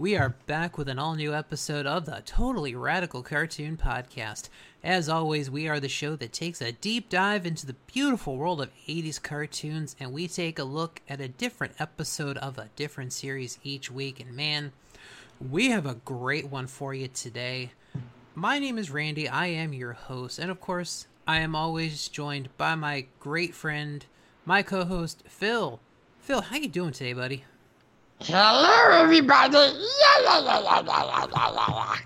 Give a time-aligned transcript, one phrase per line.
[0.00, 4.48] We are back with an all new episode of the Totally Radical Cartoon Podcast.
[4.82, 8.62] As always, we are the show that takes a deep dive into the beautiful world
[8.62, 13.12] of 80s cartoons and we take a look at a different episode of a different
[13.12, 14.20] series each week.
[14.20, 14.72] And man,
[15.38, 17.72] we have a great one for you today.
[18.34, 22.48] My name is Randy, I am your host, and of course, I am always joined
[22.56, 24.06] by my great friend,
[24.46, 25.78] my co host, Phil.
[26.20, 27.44] Phil, how you doing today, buddy?
[28.22, 29.56] Hello, everybody.
[29.56, 29.72] Yeah,
[30.22, 31.96] yeah, yeah, yeah, yeah, yeah, yeah,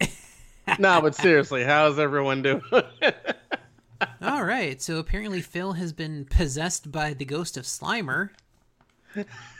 [0.00, 0.76] yeah.
[0.78, 2.62] no, but seriously, how's everyone doing?
[4.22, 8.30] All right, so apparently Phil has been possessed by the ghost of Slimer,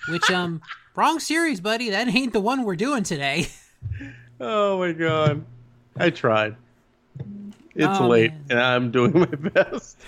[0.09, 0.61] which um,
[0.97, 1.91] wrong series, buddy.
[1.91, 3.49] That ain't the one we're doing today.
[4.41, 5.45] oh my god,
[5.97, 6.57] I tried.
[7.75, 8.45] It's Oh, late, man.
[8.51, 9.99] and I'm doing my best.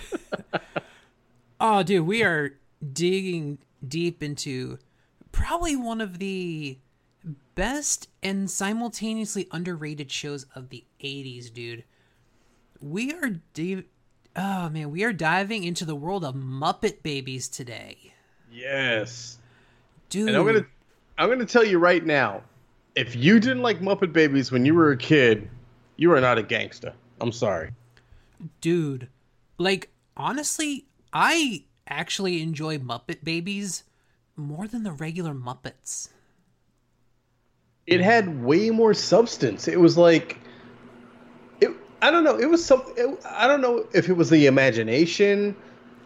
[1.59, 2.53] Oh, dude, we are
[2.93, 4.79] digging deep into
[5.31, 6.77] probably one of the
[7.55, 11.83] best and simultaneously underrated shows of the 80s, dude.
[12.81, 13.83] We are di-
[14.35, 18.13] Oh man, we are diving into the world of Muppet Babies today.
[18.51, 19.37] yes,
[20.09, 20.29] Dude.
[20.29, 20.65] and I'm gonna,
[21.17, 22.41] I'm gonna tell you right now,
[22.95, 25.49] if you didn't like Muppet Babies when you were a kid,
[25.97, 26.93] you are not a gangster.
[27.21, 27.71] I'm sorry.
[28.61, 29.09] dude,
[29.57, 33.83] like honestly, I actually enjoy Muppet Babies
[34.39, 36.09] more than the regular Muppets.
[37.85, 39.67] It had way more substance.
[39.67, 40.39] It was like,
[41.59, 41.71] it.
[42.01, 42.37] I don't know.
[42.37, 42.83] It was some.
[42.97, 45.55] It, I don't know if it was the imagination,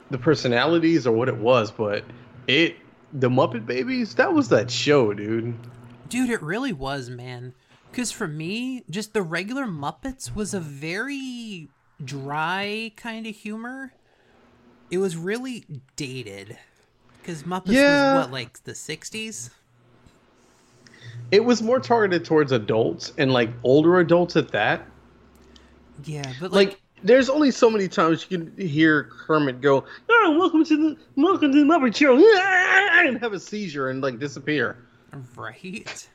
[0.10, 2.04] the personalities, or what it was, but
[2.48, 2.78] it.
[3.16, 4.16] The Muppet Babies.
[4.16, 5.54] That was that show, dude.
[6.10, 7.54] Dude, it really was, man.
[7.92, 11.70] Because for me, just the regular Muppets was a very
[12.04, 13.94] dry kind of humor.
[14.90, 16.58] It was really dated.
[17.24, 18.16] Because Muppets Yeah.
[18.18, 19.50] was what, like the 60s?
[21.32, 24.86] It was more targeted towards adults and like older adults at that.
[26.04, 30.36] Yeah, but like, Like, there's only so many times you can hear Kermit go, "Oh,
[30.38, 32.18] welcome to the welcome to the Muppet Show,"
[33.08, 34.78] and have a seizure and like disappear.
[35.38, 36.10] right?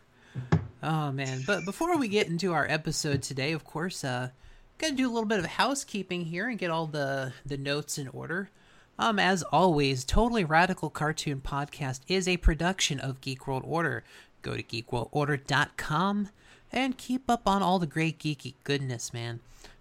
[0.83, 1.43] Oh, man.
[1.47, 4.31] But before we get into our episode today, of course, uh,
[4.79, 8.09] gotta do a little bit of housekeeping here and get all the, the notes in
[8.09, 8.51] order.
[8.99, 14.03] Um, as always, Totally Radical Cartoon Podcast is a production of Geek World Order.
[14.43, 16.31] Go to geekworldorder.com
[16.73, 19.39] and keep up on all the great geeky goodness, man.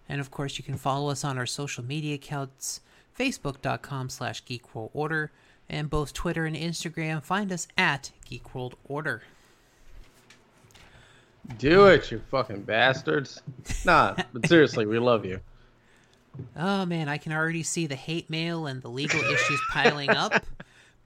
[0.08, 2.80] And of course, you can follow us on our social media accounts,
[3.18, 5.30] facebook.com slash geekworldorder,
[5.68, 7.22] and both Twitter and Instagram.
[7.22, 9.22] Find us at Geek World Order.
[11.58, 13.42] Do it, you fucking bastards!
[13.84, 15.40] Nah, but seriously, we love you.
[16.56, 20.44] Oh man, I can already see the hate mail and the legal issues piling up.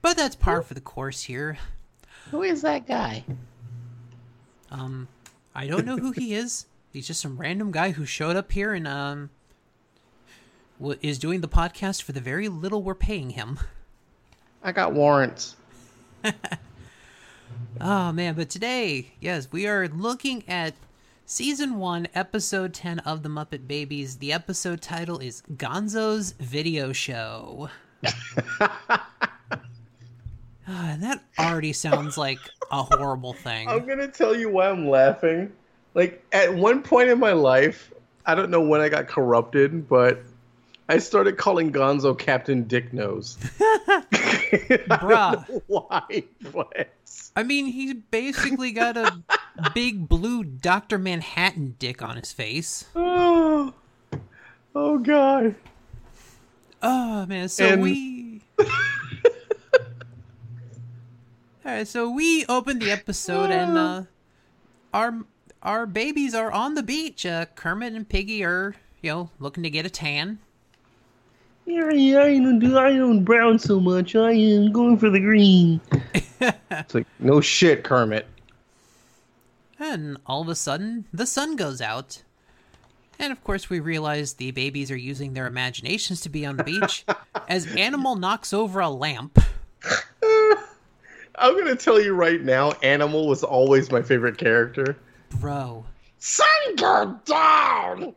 [0.01, 1.57] But that's par for the course here.
[2.31, 3.23] Who is that guy?
[4.69, 5.07] Um,
[5.55, 6.65] I don't know who he is.
[6.91, 9.29] He's just some random guy who showed up here and um
[11.01, 13.59] is doing the podcast for the very little we're paying him.
[14.61, 15.55] I got warrants.
[17.81, 20.73] Oh man, but today, yes, we are looking at
[21.25, 24.17] season 1, episode 10 of the Muppet Babies.
[24.17, 27.69] The episode title is Gonzo's Video Show.
[30.65, 32.39] Ah, and that already sounds like
[32.71, 33.67] a horrible thing.
[33.67, 35.51] I'm gonna tell you why I'm laughing.
[35.93, 37.91] Like at one point in my life,
[38.25, 40.23] I don't know when I got corrupted, but
[40.87, 43.37] I started calling Gonzo Captain Dick Nose.
[43.59, 44.05] I
[44.87, 45.49] Bruh.
[45.49, 46.23] know why,
[46.53, 46.87] but
[47.35, 49.21] I mean, he's basically got a
[49.73, 50.97] big blue Dr.
[50.97, 52.85] Manhattan dick on his face.
[52.95, 53.73] oh,
[54.75, 55.55] oh god.
[56.81, 58.41] Oh man, so And- we
[61.65, 64.03] Alright, so we opened the episode and uh
[64.93, 65.19] our
[65.61, 67.25] our babies are on the beach.
[67.25, 70.39] Uh Kermit and Piggy are, you know, looking to get a tan.
[71.65, 74.15] Yeah, yeah, I don't do I don't brown so much.
[74.17, 75.79] I am going for the green.
[76.71, 78.27] It's like no shit, Kermit.
[79.83, 82.23] And all of a sudden, the sun goes out.
[83.19, 86.63] And of course, we realize the babies are using their imaginations to be on the
[86.63, 87.03] beach
[87.49, 89.37] as Animal knocks over a lamp.
[91.35, 94.95] I'm gonna tell you right now, Animal was always my favorite character.
[95.41, 95.85] Bro,
[96.17, 96.47] Sun
[96.77, 98.15] go down.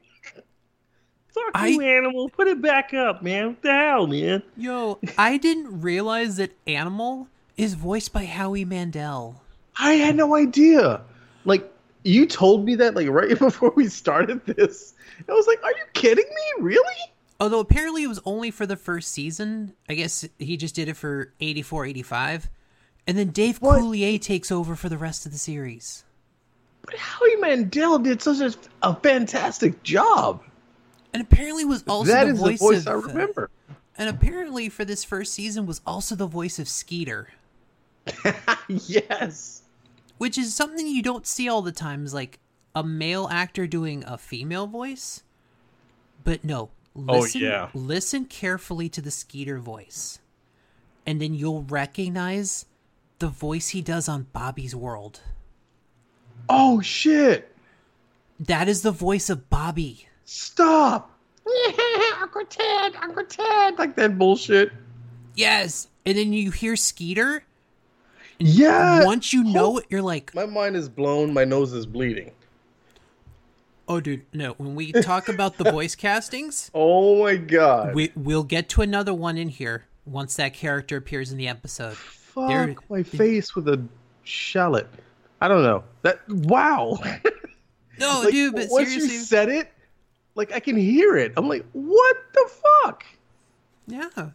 [1.35, 2.29] Fuck I- you, animal.
[2.29, 3.49] Put it back up, man.
[3.49, 4.43] What the hell, man?
[4.57, 7.27] yo, I didn't realize that Animal
[7.57, 9.43] is voiced by Howie Mandel.
[9.79, 11.01] I had no idea.
[11.47, 11.73] Like
[12.05, 14.93] you told me that like right before we started this.
[15.29, 16.63] I was like, "Are you kidding me?
[16.63, 16.95] Really?"
[17.41, 19.75] Although apparently it was only for the first season.
[19.89, 22.49] I guess he just did it for 84, 85.
[23.07, 23.81] And then Dave What?
[23.81, 26.05] Coulier takes over for the rest of the series.
[26.83, 30.43] But Howie Mandel did such a, a fantastic job.
[31.13, 33.51] And apparently was also That the is voice the voice of, I uh, remember.
[33.99, 37.29] and apparently for this first season was also the voice of Skeeter,
[38.69, 39.56] yes.
[40.19, 42.39] Which is something you don't see all the time is like
[42.75, 45.23] a male actor doing a female voice.
[46.25, 46.71] But no,
[47.09, 47.69] Oh, listen yeah.
[47.75, 50.19] listen carefully to the Skeeter voice.
[51.07, 52.65] And then you'll recognize
[53.19, 55.21] the voice he does on Bobby's World.
[56.49, 57.55] Oh shit!
[58.41, 60.09] That is the voice of Bobby.
[60.25, 61.11] Stop!
[61.47, 61.73] Yeah,
[62.23, 63.79] Uncle Ted, Uncle Ted.
[63.79, 64.73] Like that bullshit.
[65.35, 65.89] Yes.
[66.05, 67.45] And then you hear Skeeter.
[68.39, 69.05] Yeah.
[69.05, 71.33] Once you know it, you're like, My mind is blown.
[71.33, 72.33] My nose is bleeding.
[73.89, 74.53] oh, dude, no.
[74.55, 77.95] When we talk about the voice castings, Oh my god!
[77.95, 81.97] we, we'll get to another one in here once that character appears in the episode.
[81.97, 83.83] Fuck There- my face with a
[84.25, 84.87] shallot.
[85.41, 85.85] I don't know.
[86.03, 86.99] That wow.
[87.99, 89.15] No, Like, dude, but once seriously.
[89.15, 89.73] you said it,
[90.35, 91.33] like I can hear it.
[91.39, 92.51] I'm like, what the
[92.85, 93.07] fuck?
[93.87, 94.31] Yeah.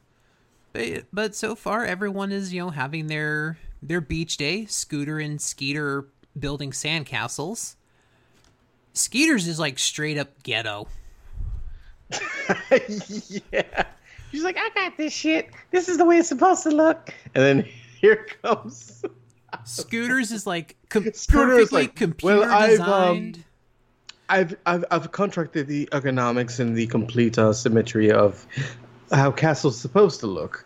[0.74, 4.65] But, but so far, everyone is, you know, having their their beach day.
[4.65, 6.05] Scooter and Skeeter
[6.37, 7.75] building sandcastles.
[8.93, 10.87] Skeeter's is like straight up ghetto.
[13.51, 13.85] yeah.
[14.31, 15.49] She's like, I got this shit.
[15.71, 17.13] This is the way it's supposed to look.
[17.35, 17.67] And then
[18.01, 19.03] here comes.
[19.65, 23.43] Scooter's is like com- Scooter is perfectly like, computer "Well, I've, um, designed.
[24.29, 28.45] I've, I've I've contracted the ergonomics and the complete uh, symmetry of
[29.11, 30.65] how castle's supposed to look.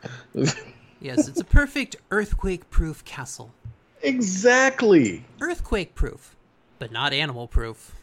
[1.02, 3.52] Yes, it's a perfect earthquake proof castle.
[4.02, 5.24] exactly.
[5.42, 6.36] Earthquake proof,
[6.80, 7.94] but not animal proof.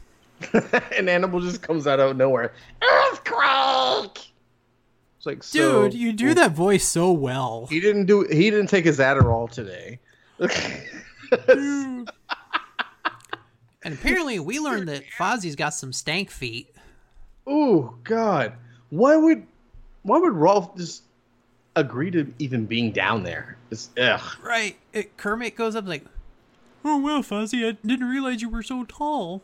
[0.96, 2.52] An animal just comes out of nowhere.
[2.82, 4.32] Earthquake.
[5.16, 7.66] It's like, so, Dude, you do that voice so well.
[7.70, 8.26] He didn't do.
[8.28, 10.00] He didn't take his Adderall today.
[13.84, 16.72] And apparently, we learned that Fozzie's got some stank feet.
[17.48, 18.52] oh God!
[18.90, 19.44] Why would
[20.02, 21.02] why would Rolf just
[21.76, 23.56] agree to even being down there?
[23.70, 24.20] It's ugh.
[24.42, 24.76] Right.
[24.92, 26.04] It, Kermit goes up like,
[26.84, 29.42] "Oh well, Fuzzy, I didn't realize you were so tall."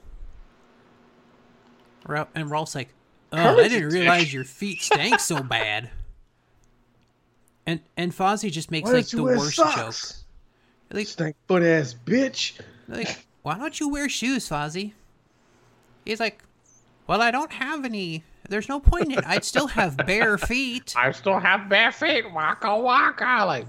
[2.35, 2.89] And Rolf's like,
[3.33, 5.91] "Oh, I didn't realize your feet stank so bad."
[7.67, 9.73] And and Fozzie just makes Why like the worst joke.
[9.73, 10.25] socks?
[10.91, 12.59] Like, Stank foot ass bitch.
[12.89, 14.93] like, why don't you wear shoes, Fozzie?
[16.07, 16.43] He's like,
[17.07, 18.25] well, I don't have any.
[18.49, 19.27] There's no point in it.
[19.27, 20.95] I'd still have bare feet.
[20.97, 22.33] I still have bare feet.
[22.33, 23.45] Waka waka.
[23.47, 23.67] Like,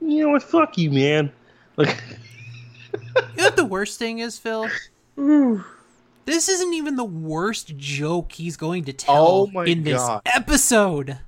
[0.00, 0.42] You know what?
[0.42, 1.32] Fuck you, man.
[1.76, 1.96] Like,
[2.94, 4.68] You know what the worst thing is, Phil?
[5.16, 10.22] This isn't even the worst joke he's going to tell Oh in this God.
[10.26, 11.18] episode.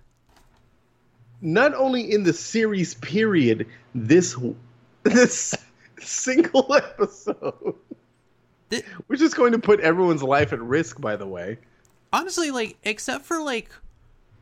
[1.40, 4.36] not only in the series period, this
[5.04, 5.54] this
[6.00, 7.74] single episode,
[8.70, 11.00] Th- which is going to put everyone's life at risk.
[11.00, 11.58] By the way,
[12.12, 13.70] honestly, like, except for like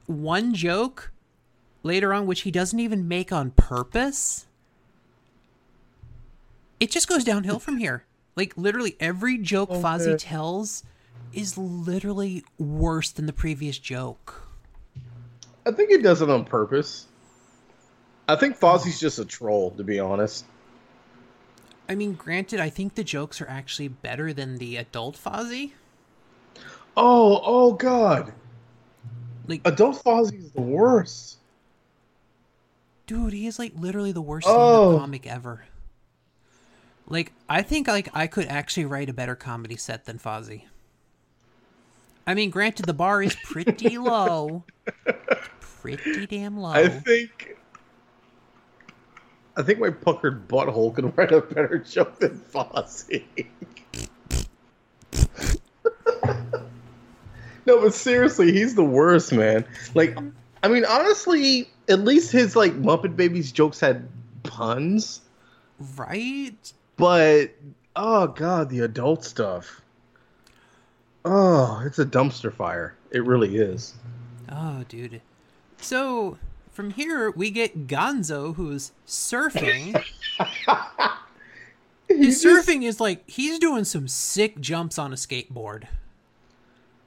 [0.07, 1.13] one joke
[1.83, 4.47] later on, which he doesn't even make on purpose,
[6.81, 8.05] it just goes downhill from here.
[8.35, 10.83] Like, literally, every joke oh, Fozzie tells
[11.33, 14.43] is literally worse than the previous joke.
[15.65, 17.07] I think he does it on purpose.
[18.29, 20.45] I think Fozzie's just a troll, to be honest.
[21.89, 25.73] I mean, granted, I think the jokes are actually better than the adult Fozzie.
[26.97, 28.33] Oh, oh God!
[29.47, 31.37] Like, Adult Fozzie is the worst.
[33.07, 34.97] dude, he is like literally the worst Oh.
[34.99, 35.65] comic ever.
[37.07, 40.63] Like, I think like I could actually write a better comedy set than Fozzie.
[42.27, 44.65] I mean, granted, the bar is pretty low,
[45.61, 46.71] pretty damn low.
[46.71, 47.57] I think.
[49.59, 53.25] I think my puckered butthole can write a better joke than Fozzie.
[57.67, 59.65] No, but seriously, he's the worst, man.
[59.95, 60.17] Like,
[60.63, 64.09] I mean, honestly, at least his like Muppet Babies jokes had
[64.43, 65.21] puns,
[65.97, 66.73] right?
[66.97, 67.51] but
[67.95, 69.81] oh god, the adult stuff.
[71.25, 72.95] Oh, it's a dumpster fire.
[73.11, 73.95] It really is.
[74.51, 75.21] Oh, dude.
[75.79, 76.39] So
[76.71, 80.01] from here we get Gonzo, who's surfing.
[82.09, 85.85] His just- surfing is like he's doing some sick jumps on a skateboard.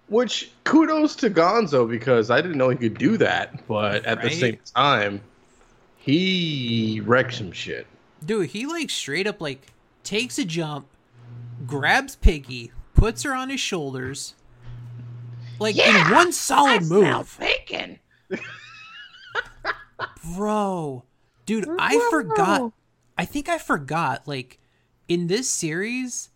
[0.09, 4.29] Which kudos to Gonzo because I didn't know he could do that, but at the
[4.31, 5.21] same time,
[5.97, 7.85] he wrecked some shit.
[8.25, 9.67] Dude, he like straight up like
[10.03, 10.87] takes a jump,
[11.67, 14.33] grabs Piggy, puts her on his shoulders,
[15.59, 17.99] like in Yeah, one I solid smell move, bacon.
[20.35, 21.03] bro.
[21.45, 22.71] Dude, I forgot.
[23.17, 24.27] I think I forgot.
[24.27, 24.59] Like
[25.07, 26.29] in this series,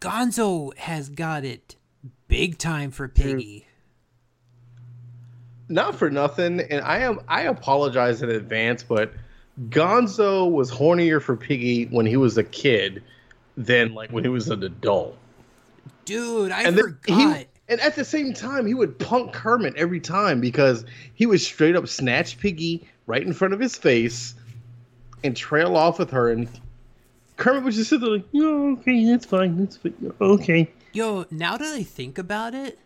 [0.00, 1.76] Gonzo has got it
[2.32, 3.12] big time for hmm.
[3.12, 3.66] Piggy.
[5.68, 9.12] Not for nothing, and I am I apologize in advance, but
[9.68, 13.02] Gonzo was hornier for Piggy when he was a kid
[13.56, 15.16] than like when he was an adult.
[16.04, 17.38] Dude, I and forgot.
[17.38, 20.84] he and at the same time he would punk Kermit every time because
[21.14, 24.34] he would straight up snatch Piggy right in front of his face
[25.24, 26.48] and trail off with her and
[27.36, 29.56] Kermit would just sit there like, Oh, okay, that's fine.
[29.58, 30.12] That's fine.
[30.20, 30.70] Okay.
[30.92, 32.78] Yo, now that I think about it,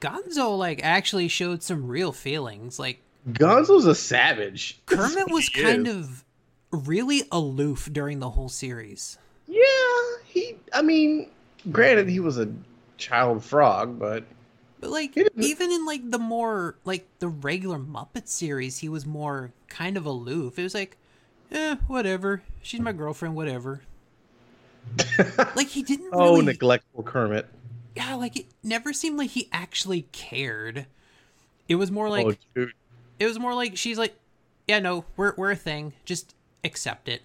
[0.00, 2.78] Gonzo like actually showed some real feelings.
[2.78, 3.00] Like
[3.30, 4.80] Gonzo's a savage.
[4.86, 5.96] Kermit was kind is.
[5.96, 6.24] of
[6.70, 9.18] really aloof during the whole series.
[9.46, 9.62] Yeah,
[10.26, 11.30] he I mean,
[11.70, 12.52] granted he was a
[12.96, 14.24] child frog, but
[14.80, 19.52] But like even in like the more like the regular Muppet series, he was more
[19.68, 20.58] kind of aloof.
[20.58, 20.96] It was like,
[21.52, 22.42] eh, whatever.
[22.62, 23.82] She's my girlfriend, whatever.
[25.56, 27.48] like he didn't oh, really neglectful Kermit.
[27.96, 30.86] Yeah, like it never seemed like he actually cared.
[31.68, 32.72] It was more like oh, dude.
[33.18, 34.14] it was more like she's like,
[34.66, 35.92] Yeah, no, we're we're a thing.
[36.04, 37.22] Just accept it.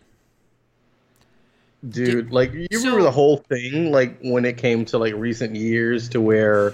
[1.87, 5.55] Dude, like you so- remember the whole thing, like when it came to like recent
[5.55, 6.73] years to where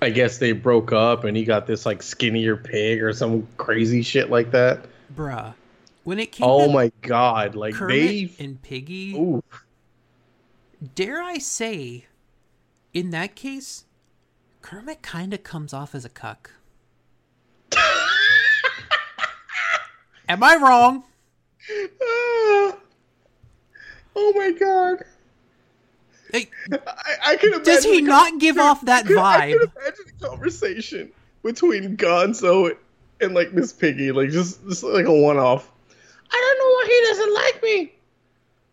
[0.00, 4.02] I guess they broke up and he got this like skinnier pig or some crazy
[4.02, 4.86] shit like that.
[5.14, 5.54] Bruh.
[6.04, 9.42] When it came Oh to my god, like Kermit they and Piggy, Ooh.
[10.94, 12.06] Dare I say,
[12.92, 13.84] in that case,
[14.62, 16.50] Kermit kind of comes off as a cuck.
[20.28, 21.04] Am I wrong?
[22.02, 22.76] Ah.
[24.20, 25.04] Oh my god.
[26.32, 29.16] Hey, I, I can imagine does he the not give off that vibe?
[29.16, 31.12] I can imagine the conversation
[31.44, 32.76] between Gonzo
[33.20, 35.70] and like Miss Piggy, like just, just like a one off.
[36.30, 37.92] I don't know why he doesn't like me.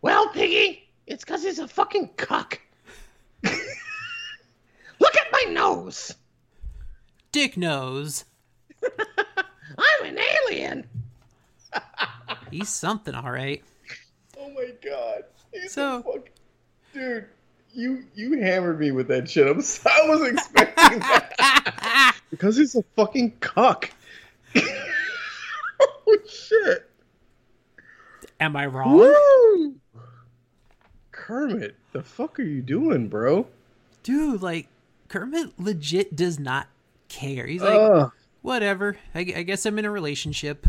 [0.02, 2.60] Well, Piggy, it's because he's a fucking cuck.
[3.44, 6.16] Look at my nose.
[7.32, 8.26] Dick knows.
[9.78, 10.88] I'm an alien.
[12.52, 13.62] He's something, all right.
[14.40, 15.24] Oh my god.
[15.52, 16.30] He's So- so fuck
[16.94, 17.26] dude,
[17.74, 19.48] you you hammered me with that shit.
[19.48, 22.16] I'm I wasn't expecting that.
[22.30, 23.90] because he's a fucking cuck.
[25.82, 26.90] oh shit.
[28.40, 28.96] Am I wrong?
[28.98, 29.76] Woo!
[31.26, 33.48] Kermit, the fuck are you doing, bro?
[34.04, 34.68] Dude, like,
[35.08, 36.68] Kermit legit does not
[37.10, 37.48] care.
[37.48, 38.12] He's like, Ugh.
[38.44, 38.98] whatever.
[39.16, 40.68] I, I guess I'm in a relationship.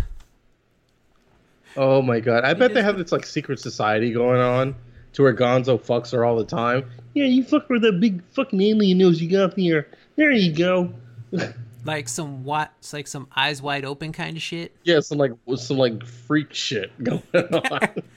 [1.77, 2.45] Oh my god.
[2.45, 4.75] I bet they have this like secret society going on
[5.13, 6.91] to where Gonzo fucks her all the time.
[7.13, 9.89] Yeah, you fuck with that big fucking alien nose you got there.
[10.17, 10.95] There you go.
[11.85, 12.73] Like some what?
[12.81, 14.75] It's like some eyes wide open kind of shit.
[14.83, 18.03] Yeah, some like some like freak shit going on.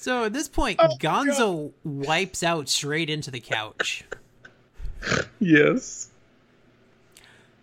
[0.00, 4.02] So at this point, Oh, Gonzo wipes out straight into the couch.
[5.38, 6.08] yes.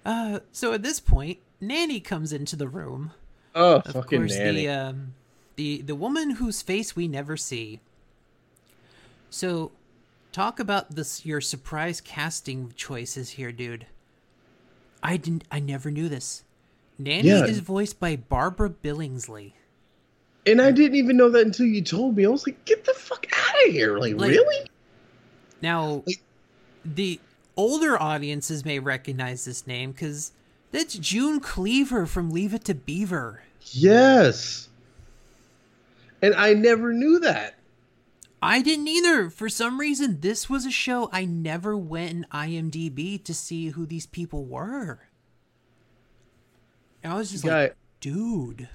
[0.06, 3.12] Uh, so at this point, Nanny comes into the room.
[3.56, 4.68] Oh, Of fucking course, nanny.
[4.68, 5.14] the um,
[5.56, 7.80] the the woman whose face we never see.
[9.32, 9.72] So,
[10.32, 13.88] talk about this your surprise casting choices here, dude.
[15.02, 15.44] I didn't.
[15.52, 16.44] I never knew this.
[17.00, 17.46] Nanny Yeah.
[17.46, 19.54] is voiced by Barbara Billingsley.
[20.48, 22.26] And I didn't even know that until you told me.
[22.26, 23.98] I was like, get the fuck out of here.
[23.98, 24.70] Like, Like- really?
[25.62, 26.22] Now, Like-
[26.86, 27.20] the
[27.56, 30.32] older audiences may recognize this name because
[30.72, 33.44] that's June Cleaver from Leave It to Beaver.
[33.72, 34.70] Yes.
[36.22, 37.56] And I never knew that.
[38.42, 39.30] I didn't either.
[39.30, 43.86] For some reason, this was a show I never went in IMDb to see who
[43.86, 45.00] these people were.
[47.04, 48.70] And I was just Guy, like, dude.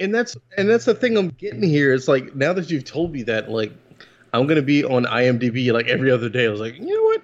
[0.00, 1.92] And that's and that's the thing I'm getting here.
[1.92, 3.72] It's like now that you've told me that, like
[4.32, 6.46] I'm gonna be on IMDb like every other day.
[6.46, 7.22] I was like, you know what?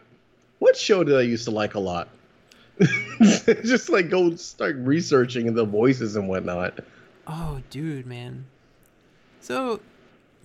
[0.59, 2.09] What show did I used to like a lot?
[3.21, 6.81] Just like go start researching the voices and whatnot.
[7.27, 8.47] Oh, dude, man.
[9.41, 9.81] So,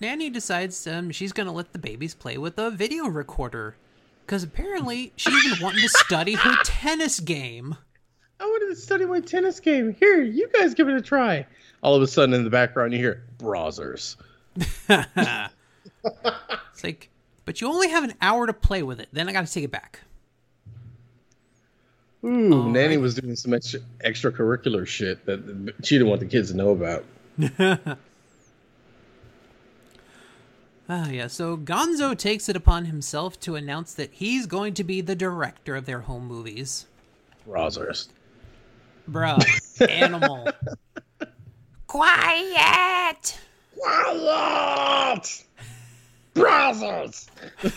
[0.00, 3.76] Nanny decides um, she's going to let the babies play with a video recorder.
[4.26, 7.76] Because apparently she's been wanting to study her tennis game.
[8.40, 9.94] I wanted to study my tennis game.
[9.98, 11.46] Here, you guys give it a try.
[11.82, 14.16] All of a sudden, in the background, you hear browsers.
[16.04, 17.10] It's like,
[17.44, 19.08] but you only have an hour to play with it.
[19.12, 20.00] Then I got to take it back.
[22.24, 23.02] Ooh, All Nanny right.
[23.02, 27.04] was doing some extra extracurricular shit that she didn't want the kids to know about.
[30.88, 31.28] Ah, yeah.
[31.28, 35.74] So Gonzo takes it upon himself to announce that he's going to be the director
[35.76, 36.86] of their home movies.
[37.48, 38.08] Browsers.
[39.10, 39.42] Bruh,
[39.88, 40.48] animal.
[41.92, 43.38] Quiet!
[43.78, 45.44] Quiet!
[46.32, 47.28] Brothers!
[47.62, 47.70] yeah,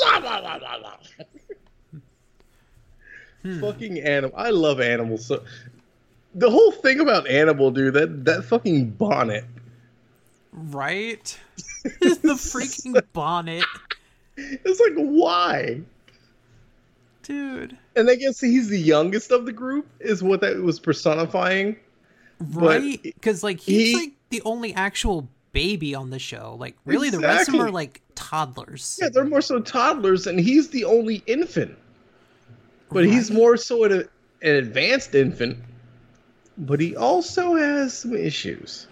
[0.00, 0.94] yeah, yeah, yeah,
[1.92, 1.96] yeah.
[3.42, 3.60] Hmm.
[3.60, 4.34] Fucking animal.
[4.34, 5.42] I love animals so.
[6.34, 9.44] The whole thing about animal, dude, that that fucking bonnet.
[10.52, 11.38] Right?
[11.82, 13.66] the freaking bonnet.
[14.38, 15.82] It's like why?
[17.22, 17.76] Dude.
[17.94, 21.76] And I guess he's the youngest of the group, is what that was personifying.
[22.40, 23.00] Right?
[23.02, 26.56] Because, like, he's he- like the only actual baby on the show.
[26.58, 28.98] Like, really, the rest of them are like toddlers.
[29.00, 31.76] Yeah, they're more so toddlers, and he's the only infant.
[32.90, 35.58] But he's more so an, an advanced infant.
[36.58, 38.86] But he also has some issues.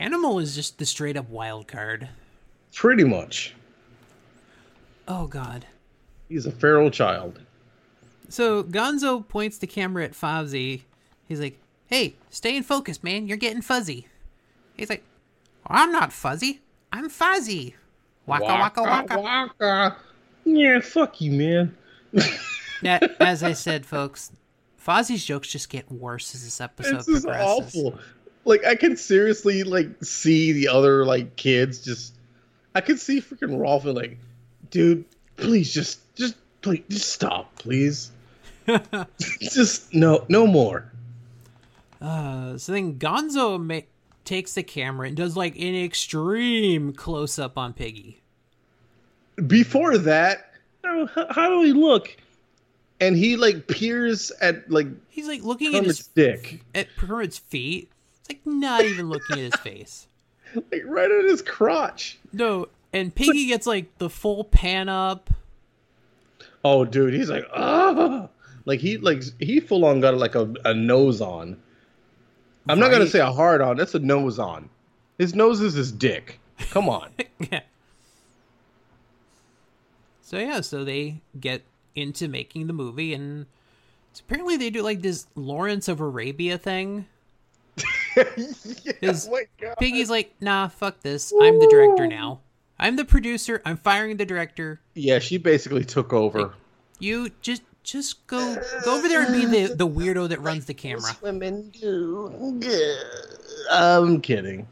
[0.00, 2.08] Animal is just the straight up wild card.
[2.74, 3.54] Pretty much.
[5.06, 5.66] Oh, God.
[6.28, 7.38] He's a feral child.
[8.28, 10.82] So Gonzo points the camera at Fozzie.
[11.28, 13.26] He's like, "Hey, stay in focus, man.
[13.26, 14.08] You're getting fuzzy."
[14.76, 15.04] He's like,
[15.66, 16.60] "I'm not fuzzy.
[16.92, 17.74] I'm Fozzie."
[18.26, 19.20] Waka waka waka.
[19.20, 19.96] waka.
[20.44, 21.76] Yeah, fuck you, man.
[22.82, 24.30] Now, as I said, folks,
[24.84, 27.74] Fozzie's jokes just get worse as this episode This is progresses.
[27.74, 27.98] awful.
[28.44, 32.14] Like I can seriously like see the other like kids just.
[32.74, 34.18] I could see freaking Rolf and like,
[34.70, 38.10] dude, please just, just, please, just stop, please.
[39.40, 40.90] just no, no more.
[42.04, 43.80] Uh, so then Gonzo ma-
[44.24, 48.20] takes the camera and does like an extreme close up on Piggy.
[49.46, 50.52] Before that,
[50.84, 52.16] How, how, how do we look?
[53.00, 57.90] and he like peers at like He's like looking at his dick, at Kermit's feet.
[58.20, 60.06] It's like not even looking at his face.
[60.54, 62.18] like right at his crotch.
[62.32, 65.30] No, and Piggy gets like the full pan up.
[66.64, 68.28] Oh, dude, he's like, ah,
[68.64, 71.56] like he like he full on got like a, a nose on.
[72.68, 73.76] I'm not gonna say a hard on.
[73.76, 74.70] That's a nose on.
[75.18, 76.40] His nose is his dick.
[76.70, 77.10] Come on.
[77.50, 77.60] yeah.
[80.22, 81.62] so yeah, so they get
[81.94, 83.46] into making the movie, and
[84.18, 87.06] apparently they do like this Lawrence of Arabia thing.
[88.16, 88.24] yeah,
[89.02, 89.76] oh my God.
[89.78, 91.32] Piggy's like, nah, fuck this.
[91.40, 92.40] I'm the director now.
[92.78, 93.60] I'm the producer.
[93.64, 94.80] I'm firing the director.
[94.94, 96.54] Yeah, she basically took over.
[96.98, 100.74] You just just go go over there and be the the weirdo that runs the
[100.74, 101.16] camera.
[101.22, 102.60] Women do.
[103.70, 104.66] I'm kidding.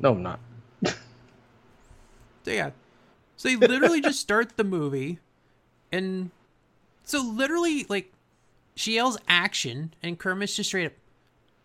[0.00, 0.38] No, I'm not.
[0.84, 0.94] So
[2.46, 2.70] yeah.
[3.36, 5.18] So they literally just start the movie
[5.92, 6.30] and
[7.04, 8.12] so literally like
[8.74, 10.92] she yells action and Kermit's just straight up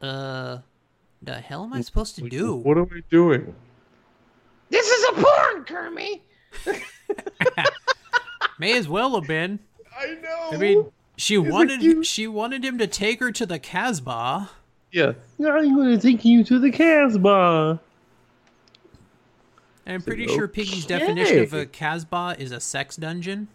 [0.02, 0.58] uh
[1.22, 2.56] the hell am I supposed to do?
[2.56, 3.56] What are we doing?
[4.70, 6.22] This is a porn, Kermit!
[8.60, 9.60] May as well have been.
[9.98, 10.50] I know.
[10.52, 10.86] I mean
[11.18, 14.50] she a wanted cute- she wanted him to take her to the Casbah.
[14.92, 15.14] yeah.
[15.40, 17.80] I'm going to take you to the Casbah.
[19.86, 21.66] And I'm pretty sure Piggy's definition of a Okay.
[21.72, 23.50] Casbah is a sex dungeon.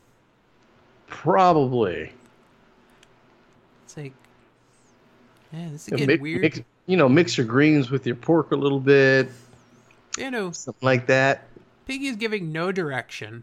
[1.06, 2.12] Probably.
[3.84, 4.12] It's like
[5.52, 6.40] Yeah, this is Yeah, getting mix- weird.
[6.42, 9.28] mix- you know, mix your greens with your pork a little bit,
[10.18, 11.44] you know, something like that.
[11.86, 13.42] Piggy's giving no direction.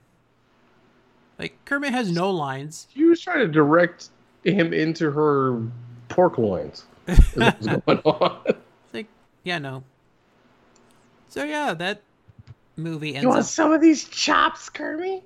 [1.38, 2.88] Like Kermit has no lines.
[2.94, 4.10] She was trying to direct
[4.44, 5.62] him into her
[6.10, 6.86] pork loins.
[7.08, 8.42] is what was going on.
[8.48, 9.08] It's like,
[9.44, 9.84] yeah, no.
[11.30, 12.02] So yeah, that
[12.78, 13.46] movie ends You want up.
[13.46, 15.24] some of these chops, Kermit?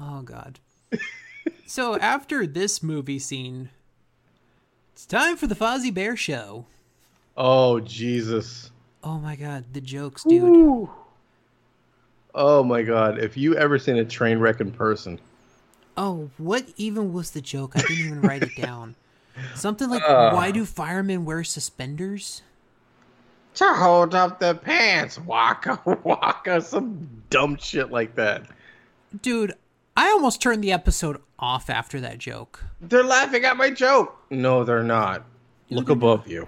[0.00, 0.58] Oh god.
[1.66, 3.70] so after this movie scene,
[4.92, 6.66] it's time for the Fozzie Bear show.
[7.36, 8.70] Oh Jesus.
[9.04, 10.42] Oh my god, the jokes, dude.
[10.42, 10.90] Ooh.
[12.38, 15.18] Oh my god, if you ever seen a train wreck in person.
[15.96, 17.72] Oh, what even was the joke?
[17.74, 18.94] I didn't even write it down.
[19.54, 20.32] Something like, Uh.
[20.32, 22.42] why do firemen wear suspenders?
[23.54, 25.18] To hold up the pants.
[25.18, 26.60] Waka waka.
[26.60, 28.42] Some dumb shit like that.
[29.22, 29.54] Dude,
[29.96, 32.62] I almost turned the episode off after that joke.
[32.82, 34.14] They're laughing at my joke.
[34.28, 35.24] No, they're not.
[35.70, 36.46] Look above you.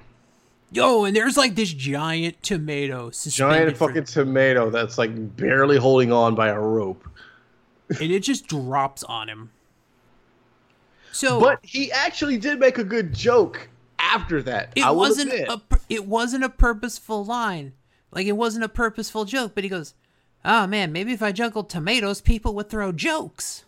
[0.70, 6.34] Yo, and there's like this giant tomato Giant fucking tomato that's like barely holding on
[6.34, 7.08] by a rope.
[7.88, 9.50] and it just drops on him.
[11.12, 14.72] So But he actually did make a good joke after that.
[14.76, 15.48] it I wasn't admit.
[15.48, 17.72] a it wasn't a purposeful line.
[18.12, 19.94] Like it wasn't a purposeful joke, but he goes,
[20.44, 23.64] "Oh man, maybe if I juggled tomatoes, people would throw jokes."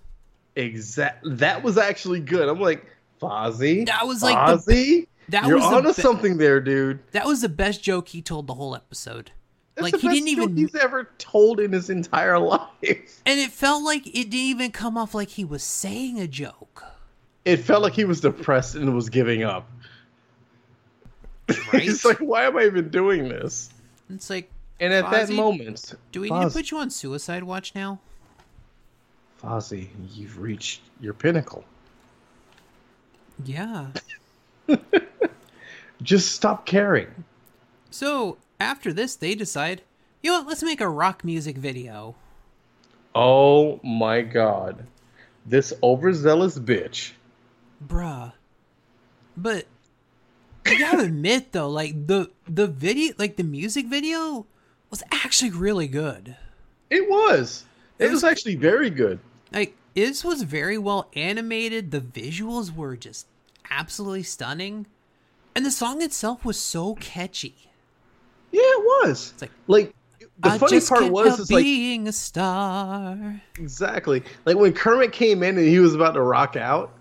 [0.56, 1.24] Exact.
[1.24, 2.48] That was actually good.
[2.48, 2.84] I'm like,
[3.20, 3.86] Fozzie.
[3.86, 5.06] That was like Fozzie.
[5.30, 7.00] That You're was onto something there, dude.
[7.12, 9.32] That was the best joke he told the whole episode.
[9.74, 12.68] That's like the he best didn't joke even he's ever told in his entire life.
[12.82, 16.84] and it felt like it didn't even come off like he was saying a joke.
[17.44, 19.68] It felt like he was depressed and was giving up.
[21.72, 21.82] Right?
[21.82, 23.70] He's like, why am I even doing this?
[24.08, 27.74] it's like, And at that moment, do we need to put you on suicide watch
[27.74, 27.98] now?
[29.42, 31.64] Fozzie, you've reached your pinnacle.
[33.44, 33.88] Yeah.
[36.02, 37.24] Just stop caring.
[37.90, 39.82] So after this, they decide,
[40.22, 40.48] you know what?
[40.48, 42.14] Let's make a rock music video.
[43.14, 44.86] Oh my god.
[45.44, 47.12] This overzealous bitch.
[47.84, 48.32] bruh.
[49.36, 49.66] But
[50.66, 54.46] you gotta admit though, like the the video, like the music video,
[54.90, 56.36] was actually really good.
[56.90, 57.64] It was.
[57.98, 59.18] It, It was, was- actually very good.
[59.52, 61.90] Like this was very well animated.
[61.90, 63.26] The visuals were just
[63.70, 64.86] absolutely stunning,
[65.54, 67.54] and the song itself was so catchy.
[68.52, 69.30] Yeah, it was.
[69.32, 69.94] It's like Like
[70.40, 73.40] the I funny just part was is like being a star.
[73.58, 76.92] exactly like when Kermit came in and he was about to rock out.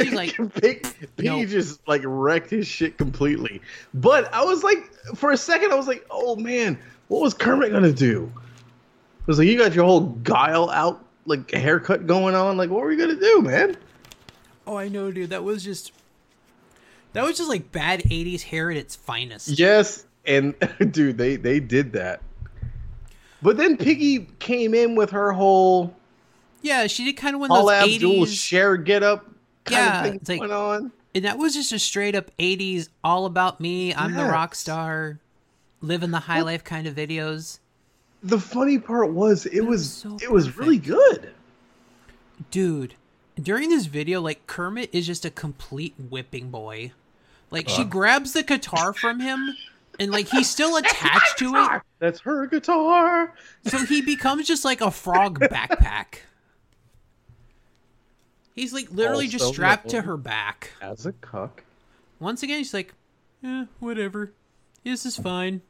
[0.00, 1.44] She's like, Pig, Piggy No.
[1.44, 3.60] just like wrecked his shit completely.
[3.94, 6.78] But I was like, for a second, I was like, oh man,
[7.08, 8.32] what was Kermit gonna do?
[8.36, 12.56] I was like, you got your whole guile out like haircut going on.
[12.56, 13.76] Like, what were you gonna do, man?
[14.66, 15.30] "Oh, I know, dude.
[15.30, 15.92] That was just."
[17.18, 19.58] That was just like bad 80s hair at its finest.
[19.58, 20.54] Yes, and
[20.92, 22.22] dude, they they did that.
[23.42, 25.94] But then Piggy came in with her whole
[26.62, 28.38] Yeah, she did kind of one of those Abdul 80s.
[28.40, 29.24] Cher get up
[29.64, 30.92] kind Yeah, of thing it's like- going on.
[31.14, 35.18] And that was just a straight up 80s, all about me, I'm the rock star,
[35.80, 37.58] living the high life kind of videos.
[38.22, 41.32] The funny part was it was, was so it was really good.
[42.50, 42.94] Dude,
[43.40, 46.92] during this video, like Kermit is just a complete whipping boy.
[47.50, 49.54] Like she grabs the guitar from him
[49.98, 51.82] and like he's still attached to it.
[51.98, 53.32] That's her guitar.
[53.66, 56.20] So he becomes just like a frog backpack.
[58.54, 60.70] He's like literally just strapped to her back.
[60.82, 61.62] As a cuck.
[62.20, 62.92] Once again, he's like,
[63.44, 64.32] eh, whatever.
[64.84, 65.60] This is fine.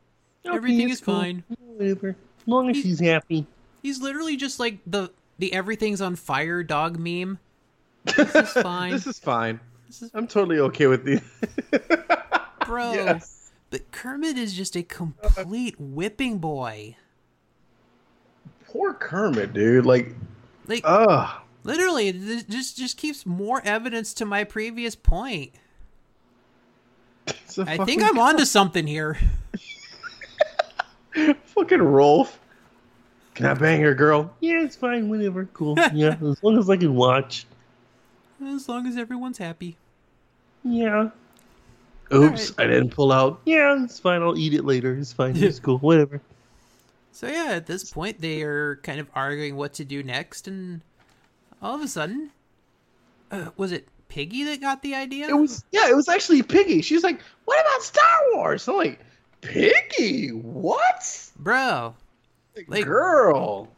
[0.46, 1.14] Okay, Everything is cool.
[1.20, 1.44] fine.
[1.60, 2.10] Whatever.
[2.10, 3.46] As long as He- she's happy.
[3.82, 7.38] He's literally just like the the everything's on fire dog meme.
[8.16, 8.92] This is fine.
[8.92, 9.60] This is fine.
[10.14, 11.22] I'm totally okay with the.
[12.66, 12.92] Bro.
[12.94, 13.50] Yes.
[13.70, 16.96] But Kermit is just a complete whipping boy.
[18.66, 19.86] Poor Kermit, dude.
[19.86, 20.14] Like,
[20.66, 21.40] Like ugh.
[21.64, 25.52] literally, this just just keeps more evidence to my previous point.
[27.58, 29.18] I think I'm onto something here.
[31.44, 32.38] fucking Rolf.
[33.34, 34.34] Can I bang her, girl?
[34.40, 35.08] Yeah, it's fine.
[35.08, 35.46] Whatever.
[35.52, 35.76] Cool.
[35.94, 37.46] Yeah, as long as I can watch.
[38.44, 39.76] As long as everyone's happy.
[40.64, 41.10] Yeah.
[42.12, 43.40] Oops, I didn't pull out.
[43.44, 44.22] Yeah, it's fine.
[44.22, 44.94] I'll eat it later.
[44.94, 45.36] It's fine.
[45.36, 45.78] It's cool.
[45.78, 46.20] Whatever.
[47.12, 50.80] So yeah, at this point they are kind of arguing what to do next, and
[51.60, 52.30] all of a sudden,
[53.30, 55.28] uh, was it Piggy that got the idea?
[55.28, 56.80] It was yeah, it was actually Piggy.
[56.80, 59.00] She's like, "What about Star Wars?" I'm like,
[59.40, 61.94] "Piggy, what?" bro.
[62.66, 63.68] Like- girl.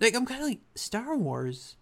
[0.00, 1.76] Like I'm kind of like Star Wars,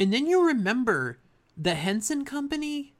[0.00, 1.18] and then you remember
[1.56, 2.94] the Henson Company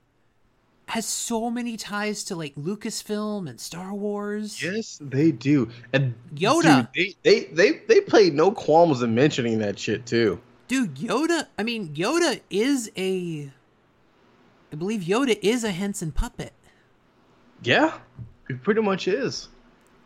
[0.86, 4.62] has so many ties to like Lucasfilm and Star Wars.
[4.62, 5.70] Yes, they do.
[5.92, 6.92] And Yoda.
[6.92, 10.40] dude, they, they they they played no qualms in mentioning that shit too.
[10.68, 11.46] Dude, Yoda.
[11.58, 13.50] I mean, Yoda is a.
[14.72, 16.52] I believe Yoda is a Henson puppet.
[17.62, 17.98] Yeah,
[18.48, 19.48] it pretty much is.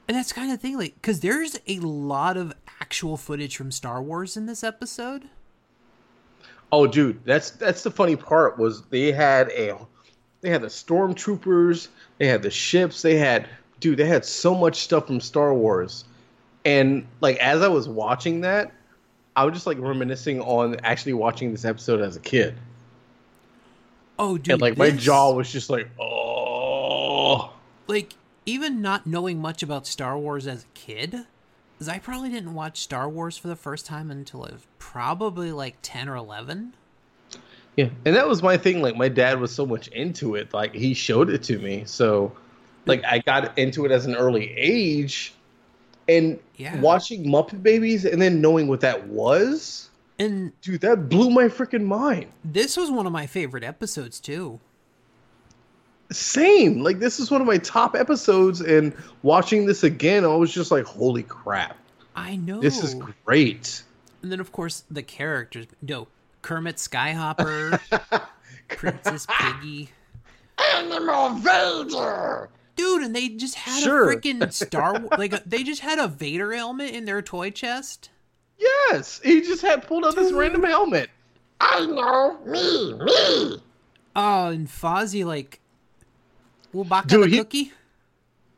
[0.08, 4.00] And that's kind of thing, like, because there's a lot of actual footage from Star
[4.00, 5.28] Wars in this episode.
[6.72, 9.76] Oh, dude, that's that's the funny part was they had a
[10.40, 13.48] they had the stormtroopers, they had the ships, they had
[13.80, 16.04] dude, they had so much stuff from Star Wars,
[16.64, 18.72] and like as I was watching that,
[19.36, 22.54] I was just like reminiscing on actually watching this episode as a kid,
[24.18, 27.52] Oh, dude, and like my this- jaw was just like, oh,
[27.86, 31.26] like even not knowing much about Star Wars as a kid,
[31.76, 35.52] because I probably didn't watch Star Wars for the first time until I was probably
[35.52, 36.74] like ten or eleven.
[37.76, 37.88] yeah.
[38.04, 38.80] And that was my thing.
[38.82, 42.32] Like my dad was so much into it, like he showed it to me, so
[42.86, 45.34] like I got into it as an early age,
[46.08, 46.80] and Yeah.
[46.80, 49.90] watching Muppet Babies and then knowing what that was.
[50.18, 52.26] And Dude, that blew my freaking mind.
[52.42, 54.60] this was one of my favorite episodes too.
[56.10, 56.82] Same.
[56.82, 60.70] Like this is one of my top episodes, and watching this again, I was just
[60.70, 61.76] like, "Holy crap,
[62.14, 62.60] I know.
[62.60, 63.82] this is great!"
[64.22, 65.66] And then of course the characters.
[65.82, 66.08] No,
[66.42, 67.80] Kermit Skyhopper,
[68.68, 69.90] Princess Piggy.
[70.74, 72.48] Animal Vader!
[72.76, 74.10] Dude, and they just had Sure.
[74.10, 75.18] a freaking Star Wars.
[75.18, 78.10] Like uh, they just had a Vader helmet in their toy chest.
[78.58, 81.10] Yes, he just had pulled out this random helmet.
[81.60, 83.62] I know, me, me!
[84.14, 85.60] Oh, and Fozzie like,
[86.84, 87.72] back Dude, the he- cookie.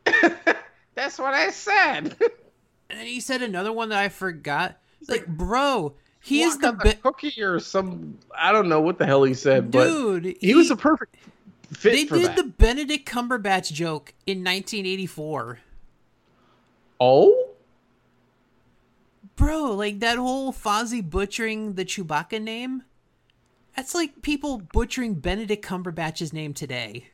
[0.95, 2.15] That's what I said.
[2.89, 4.79] And then he said another one that I forgot.
[5.07, 8.17] Like, bro, he is the be- cookie or some.
[8.37, 10.37] I don't know what the hell he said, but dude.
[10.41, 11.15] he, was a perfect
[11.71, 12.35] fit They did that.
[12.35, 15.59] the Benedict Cumberbatch joke in 1984.
[16.99, 17.45] Oh,
[19.35, 22.83] Bro, like that whole Fozzie butchering the Chewbacca name.
[23.73, 27.07] That's like people butchering Benedict Cumberbatch's name today.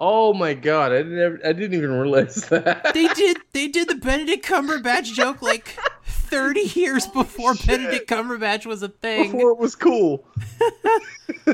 [0.00, 0.92] Oh my god!
[0.92, 1.44] I didn't.
[1.44, 2.92] I didn't even realize that.
[2.94, 7.66] They did they did the Benedict Cumberbatch joke like 30 years before shit.
[7.66, 9.30] Benedict Cumberbatch was a thing.
[9.32, 10.24] Before it was cool.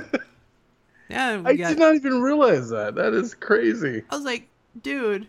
[1.08, 2.94] yeah, I got- did not even realize that.
[2.94, 4.02] That is crazy.
[4.10, 4.48] I was like,
[4.82, 5.26] dude,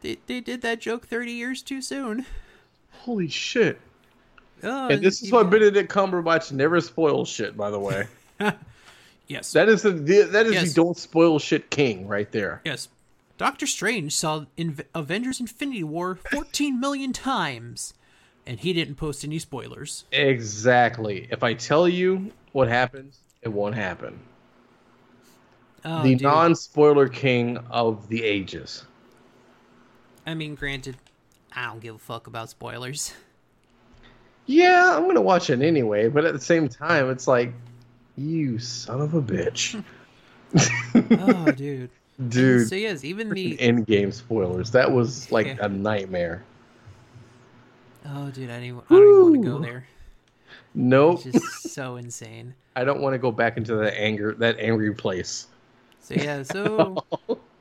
[0.00, 2.24] they, they did that joke 30 years too soon.
[2.92, 3.80] Holy shit!
[4.62, 7.56] Oh, And this is why Benedict Cumberbatch never spoils shit.
[7.56, 8.06] By the way,
[9.30, 9.52] Yes.
[9.52, 10.68] that is the that is Yes.
[10.68, 12.60] the don't spoil shit king right there.
[12.64, 12.88] yes.
[13.38, 17.94] Doctor Strange saw Inv- Avengers Infinity War 14 million times,
[18.46, 20.04] and he didn't post any spoilers.
[20.12, 21.26] Exactly.
[21.30, 24.18] If I tell you what happens, it won't happen.
[25.86, 26.20] Oh, the dude.
[26.22, 28.84] non-spoiler king of the ages.
[30.26, 30.96] I mean, granted,
[31.54, 33.14] I don't give a fuck about spoilers.
[34.44, 37.54] Yeah, I'm gonna watch it anyway, but at the same time, it's like,
[38.20, 39.82] you son of a bitch,
[40.94, 41.90] Oh, dude.
[42.28, 42.68] dude.
[42.68, 44.70] So yes, even the Endgame spoilers.
[44.72, 45.56] That was like Yeah.
[45.60, 46.42] a nightmare.
[48.06, 49.86] oh, dude, I didn't, I don't even want to go there.
[50.74, 52.54] Nope, It's just so insane.
[52.76, 55.46] I don't want to go back into that anger, that angry place.
[56.00, 56.96] So yeah, so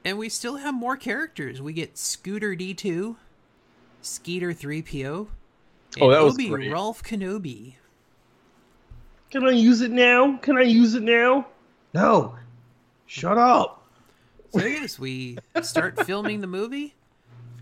[0.06, 1.62] and we still have more characters.
[1.62, 3.18] We get Scooter D two,
[4.02, 5.28] Skeeter three PO,
[5.96, 6.72] and Oh, that was Obi great.
[6.72, 7.74] Rolf Kenobi.
[9.32, 10.38] Can I use it now?
[10.38, 11.48] Can I use it now?
[11.94, 12.36] No,
[13.06, 13.88] shut up.
[14.52, 16.96] So yes, we start filming the movie.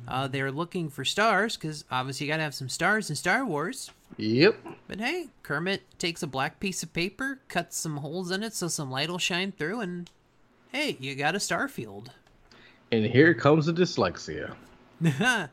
[0.08, 3.91] Uh, they're looking for stars because obviously you gotta have some stars in Star Wars.
[4.15, 4.56] Yep.
[4.88, 8.69] But hey, Kermit takes a black piece of paper, cuts some holes in it so
[8.69, 10.10] some light will shine through, and
[10.71, 12.12] hey, you got a star field.
[12.93, 14.56] And here comes the dyslexia.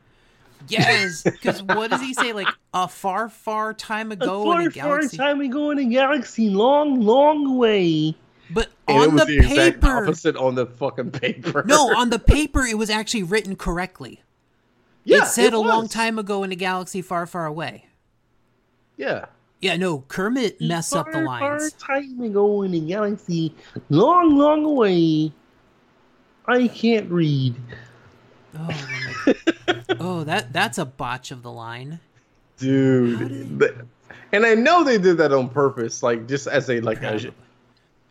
[0.69, 2.33] yes, because what does he say?
[2.33, 4.81] Like a far, far time A ago far, in a galaxy.
[4.81, 5.17] far galaxy.
[5.17, 8.15] time ago in a galaxy, long, long way.
[8.51, 11.65] But And it on was the, the, exact paper, opposite on the fucking paper.
[11.67, 14.23] no, on the paper it was actually written correctly.
[15.05, 17.87] yeah, it said a long time ago in a galaxy far, far away.
[18.97, 19.27] Yeah.
[19.61, 21.73] Yeah, no, Kermit messed up the Far, lines.
[21.73, 23.55] Far time ago in a galaxy,
[23.89, 25.33] long, long away.
[26.47, 27.55] I can't read.
[28.57, 28.67] Oh,
[29.27, 29.35] my-
[30.01, 32.01] oh, that that's a botch of the line.
[32.59, 33.59] dude.
[33.61, 33.73] th-
[34.33, 37.33] And I know they did that on purpose, like just as a like a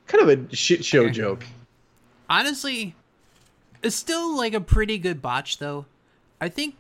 [0.07, 1.11] kind of a shit show Okay.
[1.11, 1.45] joke.
[2.29, 2.95] Honestly,
[3.81, 5.85] it's still like a pretty good botch though.
[6.41, 6.75] I think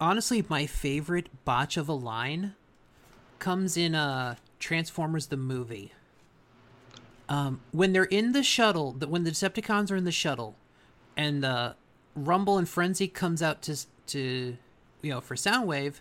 [0.00, 2.54] honestly my favorite botch of a line
[3.38, 5.92] comes in uh Transformers the movie.
[7.28, 10.56] Um when they're in the shuttle, the, when the Decepticons are in the shuttle
[11.16, 11.72] and uh
[12.26, 13.76] Rumble and Frenzy comes out to
[14.08, 14.56] to
[15.02, 16.00] you know for Soundwave,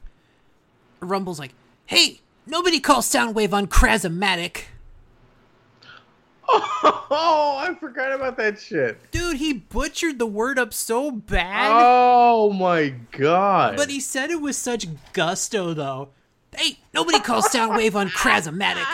[0.99, 1.53] Rumble's like,
[1.85, 4.65] "Hey, nobody calls Soundwave unchrasmatic."
[6.49, 9.11] Oh, I forgot about that shit.
[9.11, 11.71] Dude, he butchered the word up so bad.
[11.73, 13.75] Oh my god.
[13.75, 16.09] But he said it with such gusto, though.
[16.55, 18.85] Hey, nobody calls Soundwave unchrasmatic.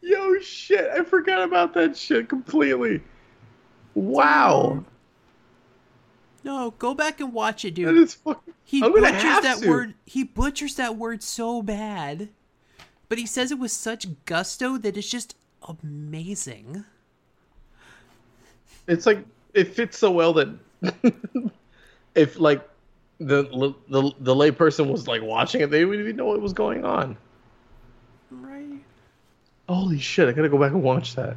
[0.00, 3.02] Yo shit, I forgot about that shit completely.
[3.94, 4.84] Wow.
[6.44, 8.14] No, go back and watch it, dude.
[8.64, 9.68] He I'm butchers that to.
[9.68, 9.94] word.
[10.06, 12.28] He butchers that word so bad,
[13.08, 15.36] but he says it with such gusto that it's just
[15.68, 16.84] amazing.
[18.88, 19.24] It's like
[19.54, 20.48] it fits so well that
[22.14, 22.68] if like
[23.18, 26.84] the the the layperson was like watching it, they wouldn't even know what was going
[26.84, 27.16] on.
[28.30, 28.80] Right.
[29.68, 30.28] Holy shit!
[30.28, 31.36] I gotta go back and watch that.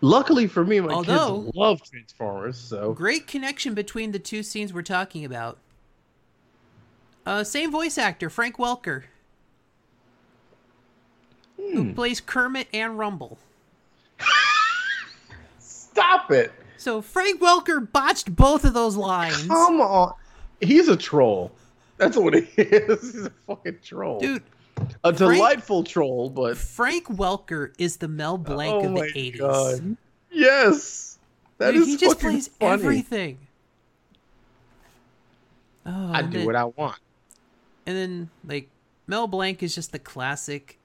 [0.00, 4.72] Luckily for me, my Although- kids love Transformers, so Great connection between the two scenes
[4.72, 5.58] we're talking about.
[7.24, 9.04] Uh, same voice actor, Frank Welker,
[11.56, 11.92] who Hmm.
[11.94, 13.38] plays Kermit and Rumble.
[15.58, 16.52] stop it.
[16.76, 19.46] So Frank Welker botched both of those lines.
[19.46, 20.12] Come on,
[20.60, 21.50] he's a troll.
[21.96, 23.00] That's what he is.
[23.12, 24.42] He's a fucking troll, Dude,
[25.04, 29.96] A delightful troll, but Frank Welker is the Mel Blanc oh of the 80s.
[30.30, 31.18] yes,
[31.58, 32.72] that Dude, is he just plays funny.
[32.72, 33.38] everything.
[35.86, 36.98] Oh, I do then- what I want.
[37.86, 38.70] And then, like,
[39.06, 40.78] Mel Blanc is just the classic.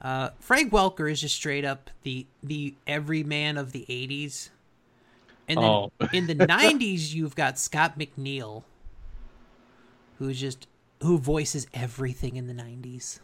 [0.00, 4.50] Uh, Frank Welker is just straight up the the everyman of the '80s,
[5.48, 5.90] And then Oh.
[6.12, 8.62] in the '90s, you've got Scott McNeill,
[10.18, 10.68] who's just
[11.02, 13.18] who voices everything in the '90s.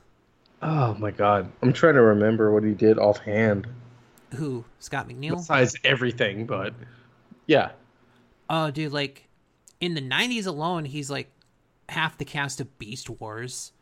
[0.63, 1.51] Oh my god.
[1.63, 3.67] I'm trying to remember what he did offhand.
[4.35, 5.37] Who Scott McNeill?
[5.37, 6.75] Besides everything, but
[7.47, 7.71] yeah.
[8.51, 9.29] Oh, dude, like
[9.81, 11.31] in the '90s alone, he's like
[11.89, 13.73] half the cast of Beast Wars,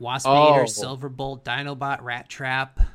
[0.00, 0.64] Waspinator, Oh.
[0.64, 2.86] Silverbolt, Dinobot, Rattrap.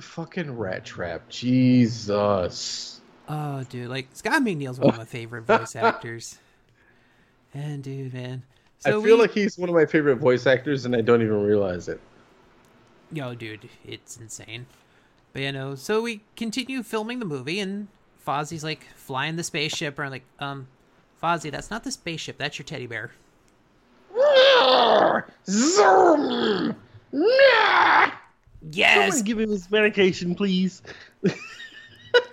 [0.00, 1.28] Fucking rat trap.
[1.28, 3.00] Jesus.
[3.28, 6.38] Oh, dude, like Scott McNeill's one of my favorite voice actors.
[7.54, 8.42] And dude, man,
[8.84, 11.42] I feel we, like he's one of my favorite voice actors and I don't even
[11.42, 12.00] realize it.
[13.12, 14.66] yo, dude, it's insane.
[15.32, 17.88] But you know, so we continue filming the movie, and
[18.26, 20.66] Fozzie's like flying the spaceship, and I'm like, um,
[21.22, 23.10] Fozzie, that's not the spaceship, that's your teddy bear.
[25.46, 26.74] Zoom!
[27.12, 28.10] Nah!
[28.72, 30.82] Yes, Someone give him his medication, please.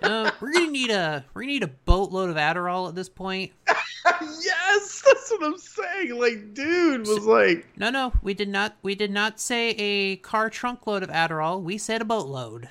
[0.02, 3.52] uh, we're gonna need a we're gonna need a boatload of Adderall at this point.
[4.42, 6.20] yes, that's what I'm saying.
[6.20, 8.76] Like, dude was like, No, no, we did not.
[8.82, 11.62] We did not say a car trunk load of Adderall.
[11.62, 12.70] We said a boatload.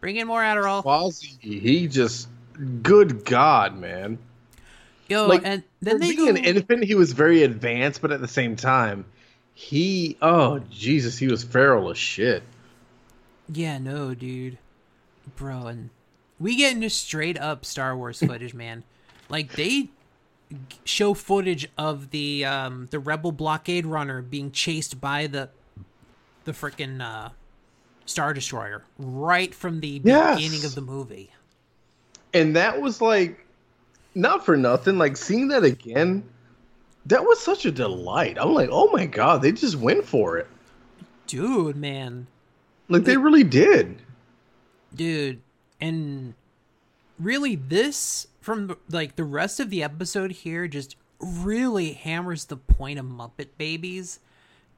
[0.00, 0.82] Bring in more Adderall.
[0.82, 2.28] Fozzie, he just,
[2.82, 4.18] good God, man.
[5.08, 6.40] Yo, like, and then For they being go.
[6.40, 9.04] an infant, he was very advanced, but at the same time,
[9.54, 12.42] he, oh, Jesus, he was feral as shit.
[13.52, 14.56] Yeah, no, dude,
[15.36, 15.90] bro, and
[16.38, 18.84] we get into straight up Star Wars footage, man.
[19.30, 19.88] Like they
[20.84, 25.48] show footage of the um the Rebel blockade runner being chased by the
[26.44, 27.30] the freaking uh,
[28.06, 30.36] Star Destroyer right from the Yes.
[30.36, 31.30] beginning of the movie.
[32.32, 33.44] And that was like,
[34.14, 36.24] not for nothing, like seeing that again,
[37.06, 38.38] that was such a delight.
[38.40, 40.46] I'm like, oh my God, they just went for it.
[41.26, 42.26] Dude, man.
[42.88, 44.00] Like, they really did.
[44.94, 45.40] dude
[45.80, 46.34] and
[47.20, 52.56] really this from the- like the rest of the episode here just really hammers the
[52.56, 54.20] point of muppet babies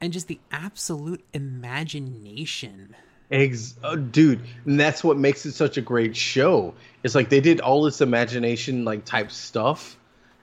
[0.01, 2.94] and just the absolute imagination
[3.31, 6.75] Ex- uh, dude, and that's what makes it such a great show.
[7.03, 9.96] It's like they did all this imagination like type stuff,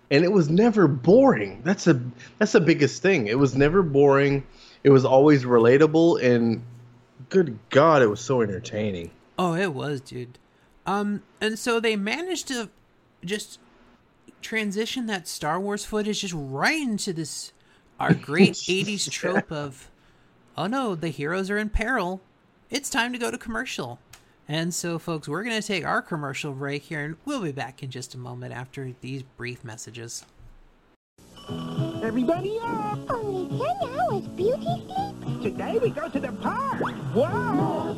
[0.09, 1.61] and it was never boring.
[1.63, 2.01] That's a
[2.39, 3.27] that's the biggest thing.
[3.27, 4.43] It was never boring.
[4.83, 6.63] It was always relatable, and
[7.29, 9.11] good God, it was so entertaining.
[9.37, 10.37] oh it was dude
[10.87, 12.69] um and so they managed to
[13.23, 13.59] just
[14.41, 17.51] transition that star wars footage just right into this
[17.99, 19.89] our great 80s trope of
[20.57, 22.21] oh no the heroes are in peril
[22.69, 23.99] it's time to go to commercial
[24.47, 27.83] and so folks we're going to take our commercial break here and we'll be back
[27.83, 30.25] in just a moment after these brief messages
[32.03, 32.99] Everybody up!
[33.09, 35.41] Only 10 hours beauty sleep?
[35.41, 36.81] Today we go to the park!
[37.15, 37.95] Wow!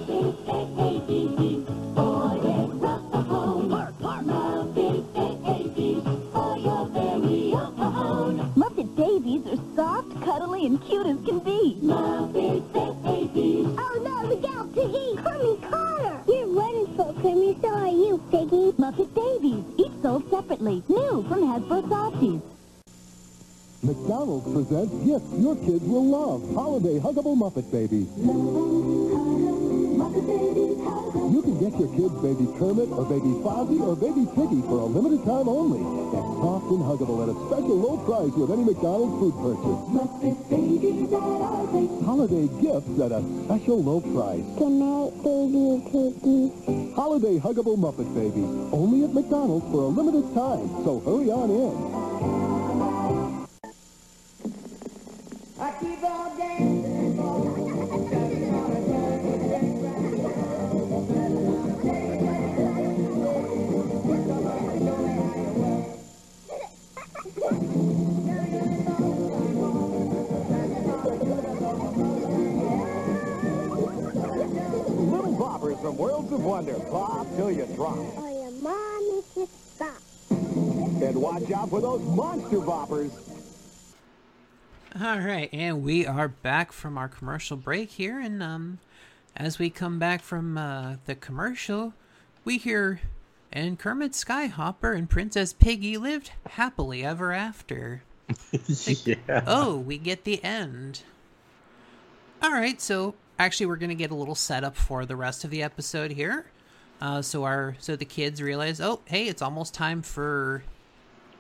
[9.32, 11.78] Babies are soft, cuddly, and cute as can be.
[11.84, 12.30] Oh
[14.04, 15.16] no, the gal, Piggy!
[15.16, 16.20] Kermie Carter!
[16.28, 17.62] You're wonderful, Kermie.
[17.62, 18.72] So are you, Piggy.
[18.74, 20.84] Muppet babies, each sold separately.
[20.88, 22.42] New from Hasbro Softies.
[23.84, 26.54] McDonald's presents gifts your kids will love.
[26.54, 28.08] Holiday Huggable Muppet Babies.
[30.22, 34.86] You can get your kids Baby Kermit or Baby Fozzie or Baby Piggy for a
[34.86, 35.82] limited time only.
[36.14, 39.82] That's soft and huggable at a special low price with any McDonald's food purchase.
[42.06, 44.46] Holiday gifts at a special low price.
[44.62, 46.54] Good night, baby piggies.
[46.94, 48.46] Holiday Huggable Muppet Babies.
[48.72, 50.70] Only at McDonald's for a limited time.
[50.86, 52.02] So hurry on in.
[56.02, 56.71] Little
[75.92, 76.74] from Worlds of Wonder.
[76.90, 77.98] Pop till you drop.
[77.98, 80.02] Or your mommy to stop.
[80.30, 83.12] And watch out for those monster boppers.
[85.02, 88.78] all right and we are back from our commercial break here and um
[89.38, 91.94] as we come back from uh, the commercial
[92.44, 93.00] we hear
[93.54, 98.04] and kermit skyhopper and princess piggy lived happily ever after
[99.06, 99.44] yeah.
[99.48, 101.04] oh, we get the end.
[102.42, 105.64] All right, so actually, we're gonna get a little setup for the rest of the
[105.64, 106.46] episode here.
[107.00, 110.64] Uh, so our so the kids realize, oh, hey, it's almost time for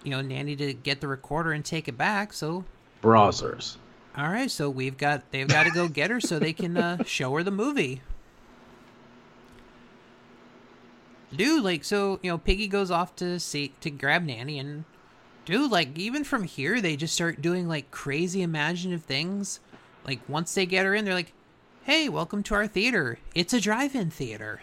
[0.04, 2.34] you know Nanny to get the recorder and take it back.
[2.34, 2.66] So
[3.02, 3.78] Browsers.
[4.18, 7.04] all right, so we've got they've got to go get her so they can uh,
[7.06, 8.02] show her the movie.
[11.36, 14.86] dude, like, so you know, Piggy goes off to see to grab Nanny, and
[15.46, 19.60] dude, like, even from here, they just start doing like crazy imaginative things.
[20.06, 21.34] Like, once they get her in, they're like,
[21.84, 23.20] "Hey, welcome to our theater.
[23.36, 24.62] It's a drive-in theater."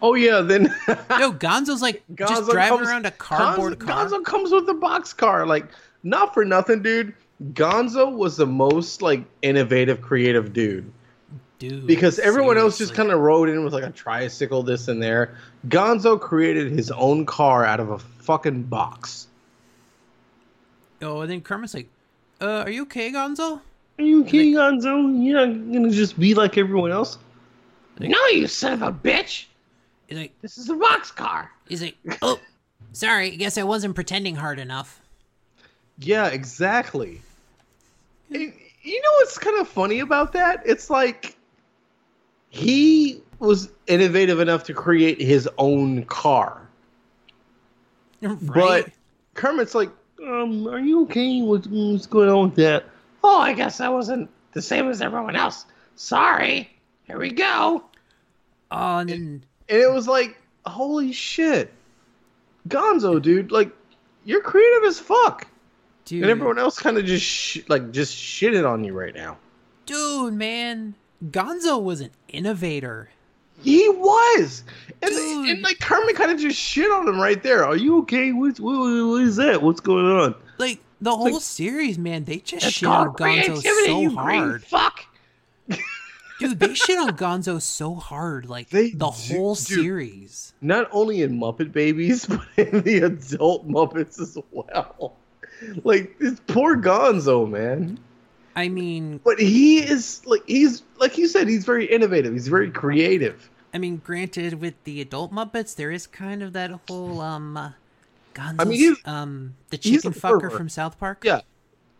[0.00, 1.32] Oh yeah, then no.
[1.32, 4.06] Gonzo's like just driving comes- around a cardboard Gonzo, car.
[4.06, 5.46] Gonzo comes with a box car.
[5.46, 5.66] Like,
[6.02, 7.14] not for nothing, dude.
[7.52, 10.92] Gonzo was the most like innovative, creative dude
[11.68, 15.02] dude, because everyone else just kind of rode in with like a tricycle, this and
[15.02, 15.36] there.
[15.68, 19.28] Gonzo created his own car out of a fucking box.
[21.00, 21.88] Oh, and then Kermit's like,
[22.40, 23.60] "Uh, are you okay, Gonzo?"
[23.98, 25.24] Are you okay, Gonzo?
[25.24, 27.18] You're not gonna just be like everyone else?
[28.00, 29.44] No, you son of a bitch!
[30.08, 31.50] He's like, This is a box car.
[31.68, 32.40] he's like, "Oh,
[32.92, 33.32] sorry.
[33.32, 35.00] I guess I wasn't pretending hard enough."
[35.98, 37.20] Yeah, exactly.
[38.30, 40.62] And you know what's kind of funny about that?
[40.64, 41.36] It's like
[42.48, 46.66] he was innovative enough to create his own car,
[48.22, 48.84] right?
[48.86, 48.90] but
[49.34, 49.90] Kermit's like,
[50.22, 51.42] Um, are you okay?
[51.42, 52.84] What's, what's going on with that?
[53.22, 55.64] Oh, I guess I wasn't the same as everyone else.
[55.96, 56.70] Sorry.
[57.04, 57.84] Here we go.
[58.70, 61.72] oh, and and it was like, holy shit,
[62.68, 63.70] Gonzo, dude, like
[64.24, 65.46] you're creative as fuck,
[66.04, 69.36] dude, and everyone else kind of just sh- like just shitted on you right now.
[69.86, 70.94] dude, man,
[71.30, 73.08] Gonzo was an innovator.
[73.62, 74.64] He was,
[75.02, 75.48] and, Dude.
[75.50, 77.64] and like Kermit kind of just shit on him right there.
[77.64, 78.32] Are you You okay?
[78.32, 78.72] What, what,
[79.06, 79.62] what is that?
[79.62, 80.34] What's going on?
[80.58, 84.64] Like the whole series, man, they just shit on Gonzo so hard.
[84.64, 85.00] fuck.
[86.40, 89.64] Dude, they shit on Gonzo so hard, like They the do- whole dude.
[89.64, 90.54] series.
[90.60, 95.14] not only in Muppet Babies, but in the adult Muppets as well.
[95.84, 97.98] Like this poor Gonzo, man.
[98.56, 102.32] I mean, But he is like he's like you said, he's very innovative.
[102.32, 103.48] He's very creative.
[103.72, 107.74] I mean, granted, with the adult Muppets, there is kind of that whole um,
[108.34, 110.52] Gonzo's, I mean, he's- um, the chicken fucker pervert.
[110.52, 111.22] from South Park.
[111.24, 111.40] Yeah,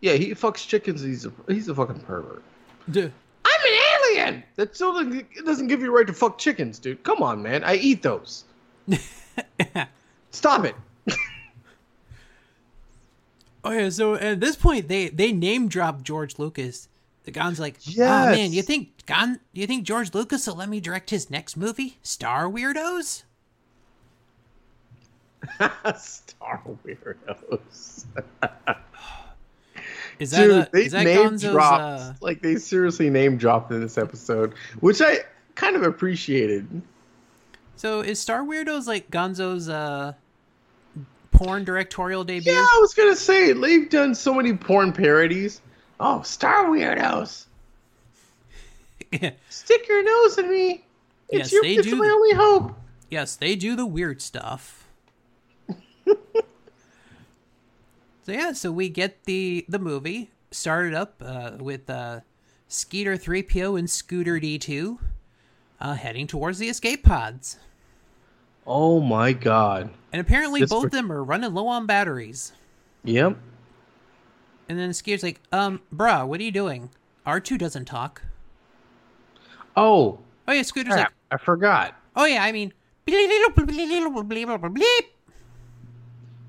[0.01, 0.13] yeah.
[0.13, 1.01] He fucks chickens.
[1.01, 2.41] He's a he's a fucking pervert.
[2.89, 3.11] Dude.
[3.45, 3.79] I'm an
[4.17, 4.43] alien.
[4.55, 7.03] That still doesn't, it doesn't give you a right to fuck chickens, dude.
[7.03, 7.63] Come on, man.
[7.63, 8.45] I eat those.
[10.31, 10.75] Stop it.
[13.65, 16.89] Oh yeah, so at this point they they name drop George Lucas.
[17.23, 20.81] The Gon's like, oh man, you think Gon, you think George Lucas will let me
[20.81, 23.23] direct his next movie, Star Weirdos?
[25.97, 28.05] Star weirdos.
[30.19, 31.51] Is that Dude, a, they is that name Gonzo's?
[31.51, 31.81] dropped.
[31.81, 35.19] Uh, Like they seriously name dropped in this episode, which I
[35.55, 36.81] kind of appreciated.
[37.75, 40.13] so is Star Weirdos like Gonzo's uh,
[41.31, 42.53] porn directorial debut?
[42.53, 45.61] Yeah, I was gonna say they've done so many porn parodies.
[45.99, 47.45] Oh, Star Weirdos.
[49.49, 50.85] Stick your nose in me.
[51.29, 52.73] It's Yes, your, they it's do my only hope.
[53.09, 54.82] yes, they do the weird stuff.
[58.23, 62.21] So yeah, so we get the the movie started up uh, with uh,
[62.67, 64.97] Skeeter 3PO and Scooter D2
[65.81, 67.57] uh, heading towards the escape pods.
[68.65, 69.89] Oh my god.
[70.11, 72.53] And apparently This both per- of them are running low on batteries.
[73.03, 73.37] Yep.
[74.69, 76.89] And then Skeeter's like, um, bruh, what are you doing?
[77.27, 78.21] R2 doesn't talk.
[79.75, 81.95] Oh, Oh yeah, Scooter's like, I forgot.
[82.15, 82.73] oh yeah, I mean,
[84.69, 85.05] bleep.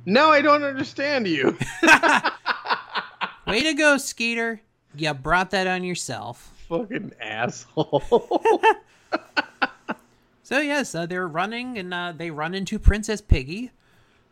[0.06, 1.56] Now I don't understand you.
[3.46, 4.60] Way to go, Skeeter.
[4.96, 6.52] You brought that on yourself.
[6.68, 8.02] Fucking asshole.
[10.44, 13.70] So yes, uh, they're running, and uh, they run into Princess Piggy,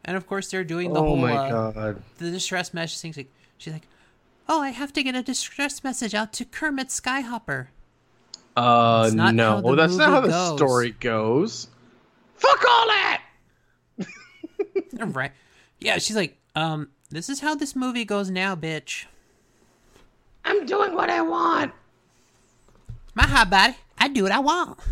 [0.05, 2.03] and of course they're doing the oh whole my uh, god.
[2.18, 3.12] the distress message thing.
[3.12, 3.89] She's like, she's like,
[4.47, 7.68] "Oh, I have to get a distress message out to Kermit Skyhopper."
[8.55, 10.57] Uh, That's not how no, the that's not how the goes.
[10.59, 11.68] story goes.
[12.35, 13.23] Fuck all that.
[15.01, 15.33] right?
[15.85, 19.05] Yeah, she's like, "Um, this is how this movie goes now, bitch."
[20.45, 21.72] I'm doing what I want.
[23.14, 24.78] My hot body, I do what I want.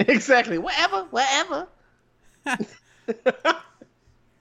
[0.00, 0.58] Exactly.
[0.58, 1.02] Whatever.
[1.10, 1.66] Whatever.
[2.46, 2.64] I do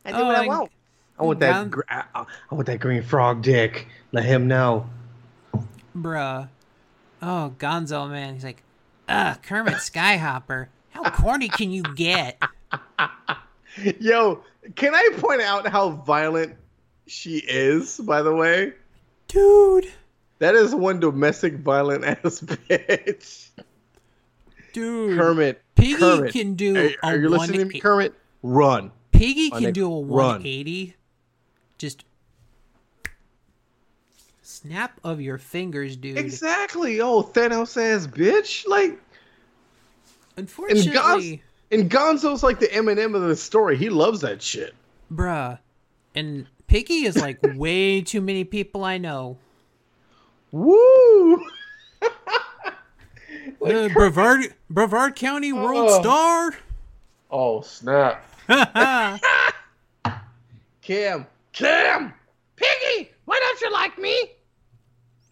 [0.05, 0.71] Oh, what I and- want.
[1.19, 1.71] I want that.
[1.71, 3.87] Gr- I, I want that green frog dick.
[4.11, 4.87] Let him know.
[5.97, 6.47] Bruh.
[7.23, 8.35] Oh, Gonzo, man.
[8.35, 8.61] He's like,
[9.09, 10.67] ah, Kermit Skyhopper.
[10.91, 12.39] How corny can you get?
[13.99, 14.43] Yo,
[14.75, 16.55] can I point out how violent
[17.07, 17.97] she is?
[17.97, 18.73] By the way,
[19.27, 19.87] Dude.
[20.39, 23.49] that is one domestic violent ass bitch.
[24.73, 25.17] Dude.
[25.17, 25.61] Kermit.
[25.75, 26.33] Piggy Kermit.
[26.33, 28.13] can do Are, a are you listening to me, Kermit?
[28.43, 28.91] Run.
[29.11, 30.41] Piggy can do a run.
[30.43, 30.95] 180.
[31.77, 32.05] Just
[34.41, 36.17] snap of your fingers, dude.
[36.17, 37.01] Exactly.
[37.01, 38.67] Oh, Thanos ass bitch.
[38.67, 38.99] Like,
[40.37, 41.41] Unfortunately,
[41.71, 43.77] And Gonzo's like the Eminem of the story.
[43.77, 44.73] He loves that shit.
[45.13, 45.59] Bruh.
[46.15, 49.37] And Piggy is like way too many people I know.
[50.51, 51.45] Woo!
[53.59, 56.01] Uh, Brevard, Brevard County World Oh.
[56.01, 56.53] Star.
[57.31, 58.23] Oh snap!
[60.81, 62.13] Cam, Cam,
[62.55, 64.31] Piggy, why don't you like me?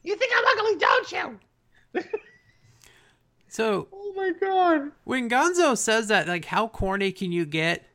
[0.03, 2.03] You think I'm ugly, don't you?
[3.55, 4.91] So oh my god!
[5.05, 7.85] when Gonzo says that, like, how corny can you get?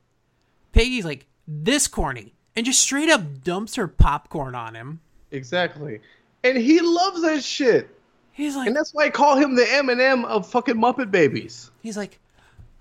[0.73, 2.33] Piggy's like, this corny.
[2.57, 5.01] And just straight up dumps her popcorn on him.
[5.33, 6.01] Exactly,
[6.45, 7.91] and he loves that shit,
[8.33, 11.71] He's like, and that's why I call him the Eminem of fucking Muppet Babies.
[11.83, 12.19] he's like,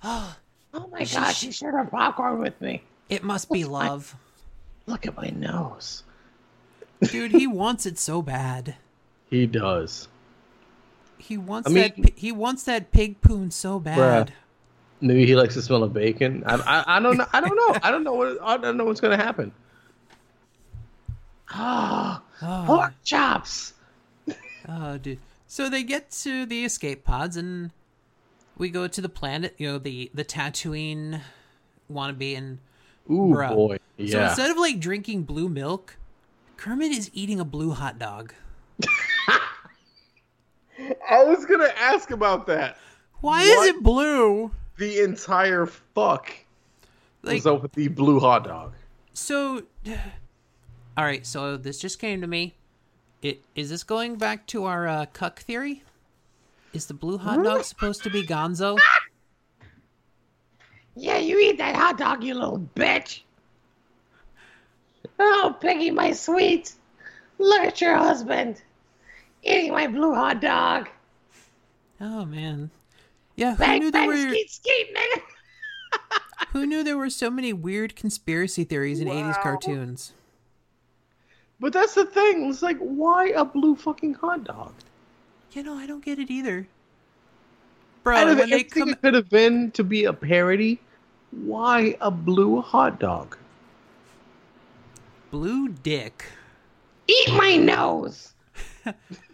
[0.01, 0.37] Oh
[0.73, 2.81] oh my gosh, she shared her popcorn with me.
[3.09, 4.15] it must be love.
[4.85, 6.03] Look at my nose.
[7.01, 8.77] Dude, he wants it so bad.
[9.29, 10.07] He does.
[11.19, 12.17] He wants I mean- that.
[12.17, 14.33] He wants that pig poon so bad.
[15.01, 16.43] Maybe he likes the smell of bacon.
[16.45, 17.25] I, I, I don't know.
[17.31, 17.79] I don't know.
[17.83, 18.37] I don't know what.
[18.41, 19.51] I don't know what's gonna happen.
[21.53, 22.99] Oh, Oh, pork ah.
[23.03, 23.73] chops.
[24.67, 25.19] oh, dude.
[25.47, 27.71] So they get to the escape pods, and
[28.57, 29.55] we go to the planet.
[29.57, 31.21] You know, the the Tatooine
[31.91, 32.59] wannabe, and
[33.09, 33.49] Ooh Bruh.
[33.49, 35.97] boy, so instead of like drinking blue milk,
[36.57, 38.33] Kermit is eating a blue hot dog.
[41.09, 42.77] I was gonna ask about that.
[43.21, 43.67] Why What?
[43.69, 44.51] is it blue?
[44.77, 46.31] The entire fuck
[47.23, 48.73] Like, was up with the blue hot dog.
[49.13, 49.63] so.
[50.97, 52.55] All right, so this just came to me.
[53.21, 55.83] It is this going back to our uh, cuck theory?
[56.73, 58.77] Is the blue hot dog supposed to be Gonzo?
[60.95, 63.21] Yeah, you eat that hot dog, you little bitch.
[65.19, 66.73] Oh, Piggy, my sweet.
[67.37, 68.61] Look at your husband.
[69.43, 70.89] Eating my blue hot dog.
[72.01, 72.71] Oh man,
[73.35, 73.55] yeah.
[73.55, 74.87] Who Bang, knew there bang, were skeet, skeet.
[76.49, 79.43] Who knew there were so many weird conspiracy theories in '80s Wow.
[79.43, 80.13] cartoons?
[81.59, 82.49] But that's the thing.
[82.49, 84.73] It's like, why a blue fucking hot dog?
[85.51, 86.67] You know, I don't get it either.
[88.03, 90.79] Bro, Out of when they everything come, it could have been to be a parody,
[91.31, 93.37] why a blue hot dog?
[95.31, 96.25] blue dick.
[97.07, 98.33] Eat my nose.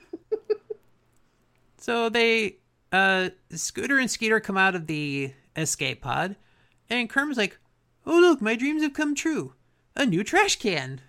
[1.85, 2.57] So they,
[2.91, 6.35] uh, Scooter and Skeeter come out of the escape pod,
[6.89, 7.59] and Kerm's like,
[8.07, 9.53] "Oh look, my dreams have come true.
[9.95, 11.01] A new trash can."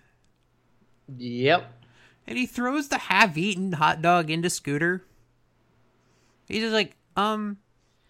[1.17, 1.83] Yep.
[2.27, 5.03] And he throws the half-eaten hot dog into Scooter.
[6.45, 7.57] He's just like, um,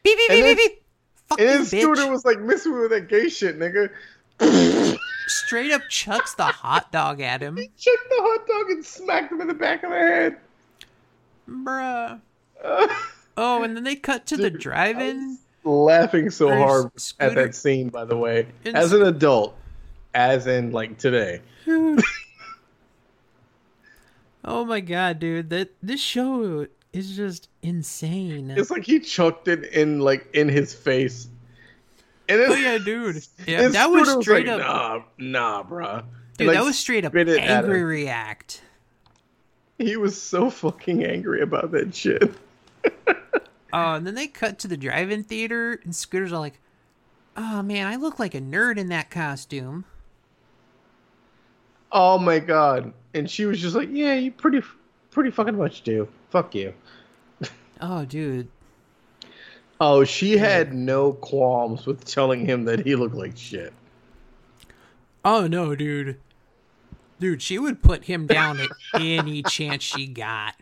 [0.04, 0.86] beep beep And beep beep beep.
[1.30, 1.82] Fuck And then bitch.
[1.82, 3.92] Scooter was like messing with that gay shit, nigga.
[5.28, 7.56] Straight up chucks the hot dog at him.
[7.56, 10.38] He checked the hot dog and smacked him in the back of the head.
[11.50, 12.20] Bruh.
[12.64, 15.38] Oh, and then they cut to the Dude, drive-in.
[15.64, 19.56] laughing so hard at that scene, by the way, And as an adult,
[20.16, 21.42] as in like today.
[21.66, 22.02] Dude.
[24.46, 25.52] oh my god, dude!
[25.52, 28.50] That this show is just insane.
[28.52, 31.28] It's like he chucked it in like in his face.
[32.30, 33.24] And then, oh yeah, dude.
[33.48, 35.14] Yeah, that was Scooter straight like, up.
[35.18, 36.04] Nah, nah, bruh.
[36.38, 38.62] Dude, like, that was straight up spit it at angry react.
[39.78, 42.34] He was so fucking angry about that shit.
[43.74, 46.60] Oh, and then they cut to the drive-in theater, and Scooter's all like,
[47.36, 49.86] "Oh man, I look like a nerd in that costume."
[51.92, 52.94] Oh my god.
[53.14, 54.62] And she was just like, Yeah, you pretty
[55.12, 56.08] pretty fucking much do.
[56.30, 56.74] Fuck you.
[57.80, 58.48] Oh, dude.
[59.80, 63.72] Oh, she had no qualms with telling him that he looked like shit.
[65.24, 66.20] Oh no, dude.
[67.20, 70.56] Dude, she would put him down at any chance she got.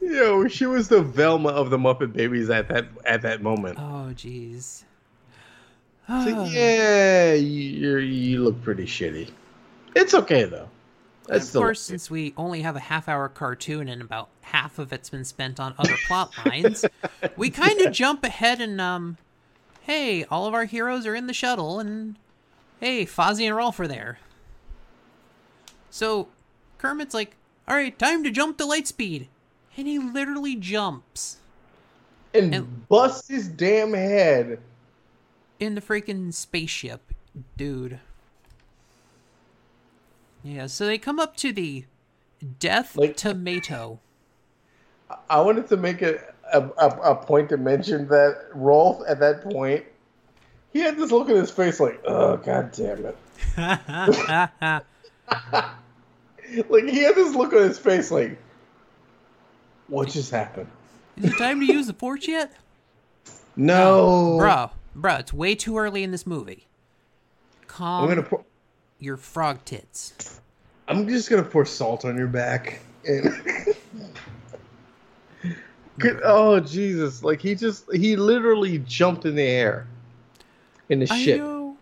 [0.00, 3.78] Yo, she was the Velma of the Muppet Babies at that at that moment.
[3.78, 4.84] Oh, jeez.
[6.08, 9.30] It's like, yeah, you you look pretty shitty.
[9.96, 10.68] It's okay though.
[11.26, 14.92] That's of course, since we only have a half hour cartoon and about half of
[14.92, 16.84] it's been spent on other plot lines,
[17.36, 19.16] we kind of jump ahead and, um,
[19.82, 22.16] hey, all of our heroes are in the shuttle, and
[22.78, 24.18] hey, Fozzie and Rowlf are there.
[25.88, 26.28] So
[26.76, 29.28] Kermit's like, all right, time to jump to light speed.
[29.76, 31.38] And he literally jumps
[32.32, 34.60] and, and- busts his damn head.
[35.58, 37.12] in the freaking spaceship,
[37.56, 37.98] dude.
[40.42, 41.84] Yeah, so they come up to the
[42.58, 44.00] Death Like- Tomato.
[45.30, 46.18] I wanted to make a,
[46.52, 49.84] a, a, point to mention that Rowlf at that point,
[50.72, 53.16] he had this look in his face like, oh god damn it.
[56.68, 58.38] Like he had this look on his face like,
[59.88, 60.68] what just happened?
[61.16, 62.52] Is it time to use the force yet?
[63.56, 66.66] No, Bro, bro, it's way too early in this movie.
[67.68, 68.44] Calm I'm gonna pour,
[68.98, 70.40] your frog tits.
[70.88, 73.32] I'm just gonna pour salt on your back and.
[76.00, 77.22] Good- oh Jesus!
[77.22, 79.86] Like he just he literally jumped in the air
[80.88, 81.38] in the I ship.
[81.40, 81.76] know.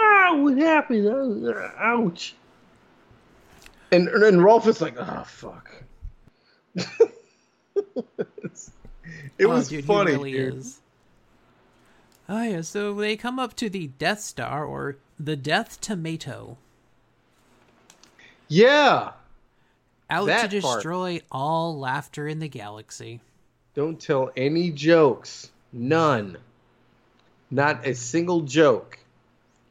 [0.00, 1.06] Ah, what happened?
[1.06, 2.34] Uh, ouch.
[3.92, 5.70] And and Rowlf is like, oh fuck.
[6.74, 6.84] It
[9.40, 10.54] Oh, was dude, funny, really dude.
[10.54, 10.80] is.
[12.28, 16.58] Oh yeah, so they come up to the Death Star or the Death Tomato,
[18.48, 19.12] Yeah.
[20.10, 20.78] out to That part.
[20.78, 23.20] destroy all laughter in the galaxy.
[23.74, 25.50] Don't tell any jokes.
[25.72, 26.36] None.
[27.50, 28.98] Not a single joke.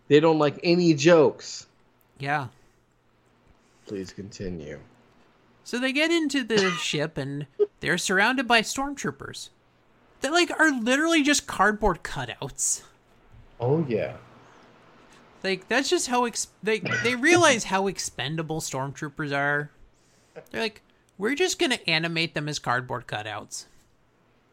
[0.08, 1.68] They don't like any jokes.
[2.20, 2.48] Yeah.
[3.86, 4.80] Please continue.
[5.68, 7.46] So they get into the ship and
[7.82, 9.50] they're surrounded by stormtroopers.
[10.22, 12.84] that like are literally just cardboard cutouts.
[13.60, 14.16] Oh yeah.
[15.44, 19.70] Like that's just how ex- they they realize how expendable stormtroopers are.
[20.52, 20.84] They're like,
[21.18, 23.66] we're just gonna animate them as cardboard cutouts.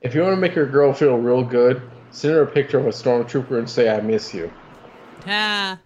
[0.01, 2.87] If you want to make your girl feel real good, send her a picture of
[2.87, 4.53] a stormtrooper and say I miss you.
[5.29, 5.79] Ah,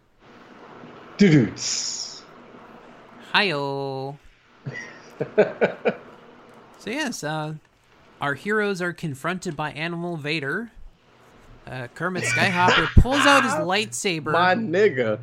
[1.18, 1.53] Doo doo.
[3.33, 4.16] hi-yo.
[6.80, 7.54] So yes, uh,
[8.20, 10.70] our heroes are confronted by Animal Vader.
[11.66, 15.18] Uh, Kermit Skyhopper pulls out his lightsaber, My nigga.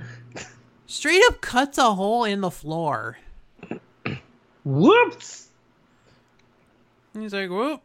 [0.85, 3.17] straight up cuts a hole in the floor.
[4.65, 5.47] Whoops.
[7.13, 7.81] He's like, "Well,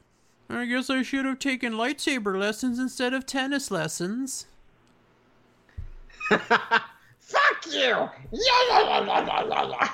[0.49, 4.47] I guess I should have taken lightsaber lessons instead of tennis lessons."
[6.29, 7.79] Fuck you!
[7.81, 9.89] Yeah, yeah, yeah, yeah, yeah, yeah,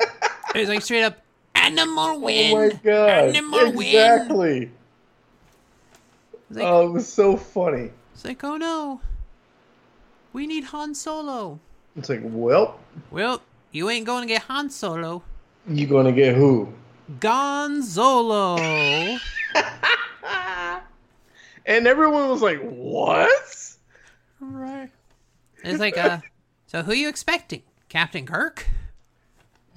[0.00, 0.08] yeah.
[0.52, 1.18] He's like, straight up,
[1.66, 3.08] "Animal Oh win, my god.
[3.36, 4.70] animal win." Exactly.
[6.50, 7.90] Like, Oh, it was so funny.
[8.14, 9.00] it's like, "Oh no,
[10.32, 11.58] we need Han Solo."
[11.96, 12.78] It's like, well,
[13.10, 13.40] Well,
[13.72, 15.22] you ain't going to get Han Solo.
[15.68, 16.72] you gonna get who?
[17.20, 19.18] Gonzolo.
[21.68, 23.74] And everyone was like, what?
[24.38, 24.88] right.
[25.64, 26.20] It's like, uh,
[26.68, 27.62] so who you expecting?
[27.88, 28.68] Captain Kirk?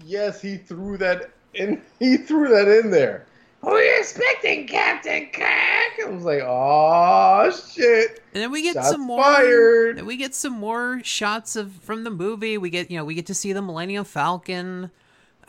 [0.05, 1.81] Yes, he threw that in.
[1.99, 3.25] He threw that in there.
[3.61, 5.45] Who are you expecting, Captain Kirk?
[5.45, 8.21] I was like, oh shit.
[8.33, 9.21] And then we get Shots some more.
[9.21, 9.97] fired.
[9.97, 12.57] Then we get some more shots of from the movie.
[12.57, 14.91] We get, you know, we get to see the Millennium Falcon.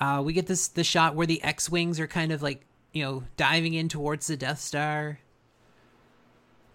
[0.00, 3.04] Uh, we get this the shot where the X wings are kind of like, you
[3.04, 5.20] know, diving in towards the Death Star.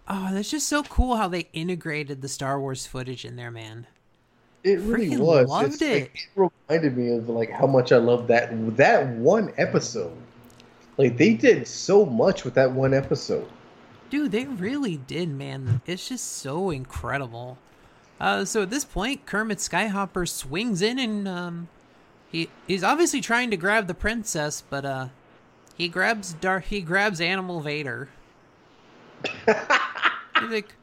[0.08, 3.88] Oh, that's just so cool how they integrated the Star Wars footage in there, man.
[4.66, 5.48] It really Freaking was.
[5.48, 6.02] loved it.
[6.02, 10.18] Like, it reminded me of like how much I love that that one episode.
[10.98, 13.48] Like they did so much with that one episode.
[14.10, 15.82] Dude, they really did, man.
[15.86, 17.60] It's just so incredible.
[18.20, 21.68] Uh, so at this point, Kermit Skyhopper swings in and um,
[22.32, 25.08] he he's obviously trying to grab the princess, but uh,
[25.78, 28.10] he grabs Dar he grabs Animal Vader.
[29.46, 30.74] he's like,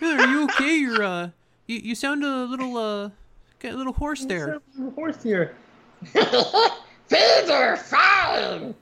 [0.00, 0.76] "Are you okay?
[0.76, 1.30] You're uh,
[1.66, 3.10] you, you sound a little uh,
[3.58, 4.60] got a little hoarse there."
[4.94, 5.56] Horse here.
[6.04, 8.74] Things are fine!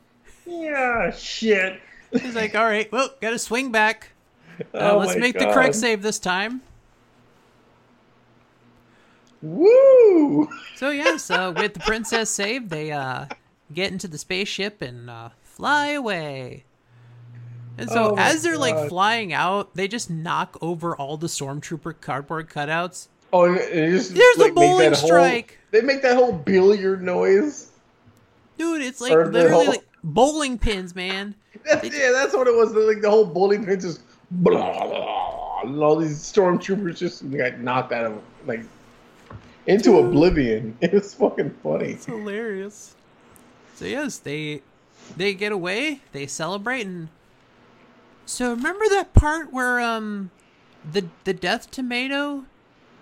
[0.47, 1.81] Yeah, shit.
[2.13, 4.11] He's like, "All right, well, gotta swing back.
[4.73, 6.63] Uh, Oh let's my make the correct save this time."
[9.43, 10.49] Woo!
[10.77, 13.27] So yes, uh, with the princess saved, they uh,
[13.73, 16.65] get into the spaceship and uh, fly away.
[17.77, 22.01] And so Oh as they're like flying out, they just knock over all the stormtrooper
[22.01, 23.09] cardboard cutouts.
[23.33, 23.59] Oh, and
[23.93, 25.59] just There's a like, make bowling whole- strike.
[25.73, 27.71] they make that whole billiard noise.
[28.59, 31.35] Dude, it's like Or literally whole- like bowling pins, man.
[31.65, 32.73] That's, yeah, that's what it was.
[32.75, 37.91] Like the whole bowling pin just blah, blah, and all these stormtroopers just got knocked
[37.93, 38.61] out of like
[39.67, 40.77] into oblivion.
[40.83, 41.93] It was fucking funny.
[41.93, 42.95] It's hilarious.
[43.77, 44.61] So yes, they
[45.17, 47.09] they get away, they celebrate, and
[48.27, 50.31] so remember that part where um
[50.91, 52.45] the the Death Tomato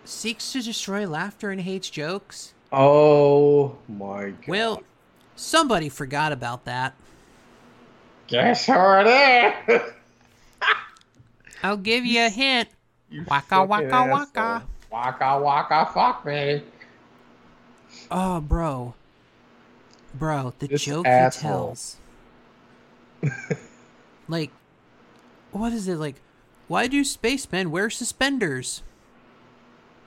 [0.05, 2.55] seeks to destroy laughter and hates jokes.
[2.71, 4.49] Oh my god.
[4.49, 4.83] Well,
[5.37, 6.95] somebody forgot about that.
[8.27, 9.07] guess who it
[9.69, 9.81] is?
[11.63, 12.69] I'll give you a hint.
[13.11, 14.09] You Waka, waka, asshole.
[14.09, 14.63] waka.
[14.91, 16.63] Waka waka fuck me.
[18.11, 18.95] Oh, bro,
[20.15, 21.77] bro, the This joke asshole.
[23.23, 23.37] he tells.
[24.29, 24.51] like,
[25.53, 26.17] what is it like?
[26.69, 28.83] Why do spacemen wear suspenders?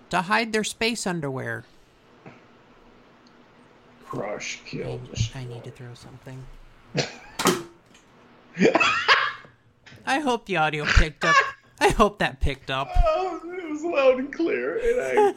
[0.09, 1.65] To hide their space underwear.
[4.05, 5.01] Crush I, kill.
[5.33, 6.45] I need to throw something.
[10.05, 11.35] I hope the audio picked up.
[11.79, 12.89] I hope that picked up.
[13.07, 15.33] Oh, it was loud and clear, and I,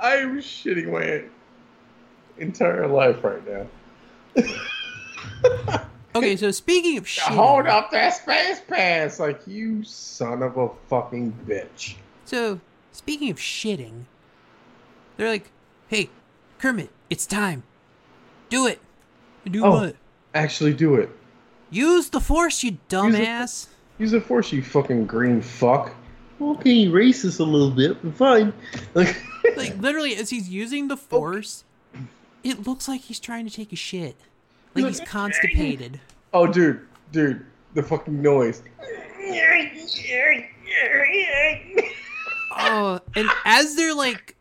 [0.18, 1.24] I'm shitting my
[2.38, 3.66] entire life right
[4.36, 5.84] now.
[6.18, 10.68] Okay, so speaking of shit, Hold up that space pass, like you son of a
[10.88, 11.94] fucking bitch.
[12.24, 12.60] So,
[12.92, 14.04] speaking of shitting,
[15.16, 15.50] they're like,
[15.88, 16.10] "Hey,
[16.58, 17.62] Kermit, it's time.
[18.50, 18.80] Do it.
[19.44, 19.70] Do Oh.
[19.70, 19.96] what?
[20.34, 21.10] Actually, do it.
[21.70, 25.92] Use the force, you dumbass." Use the force, you fucking green fuck.
[26.40, 28.52] Okay, racist a little bit, but fine.
[28.94, 29.16] Like,
[29.56, 30.98] like literally, as he's using the oh.
[30.98, 31.64] force,
[32.44, 34.16] it looks like he's trying to take a shit.
[34.74, 36.00] Like he's constipated.
[36.32, 37.44] Oh, dude, dude,
[37.74, 38.62] the fucking noise.
[42.60, 44.36] Oh, and as they're like,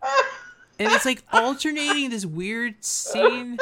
[0.79, 3.57] and it's like alternating this weird scene,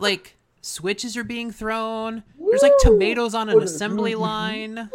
[0.00, 2.22] like switches are being thrown.
[2.38, 4.88] There's like tomatoes on an assembly line,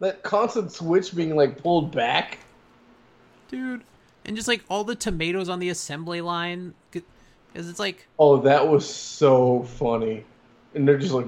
[0.00, 2.38] That constant switch being like pulled back.
[3.48, 3.82] dude,
[4.24, 8.66] and just like all the tomatoes on the assembly line, because it's like, Oh, that
[8.68, 10.24] was so funny.
[10.76, 11.24] And they're just like,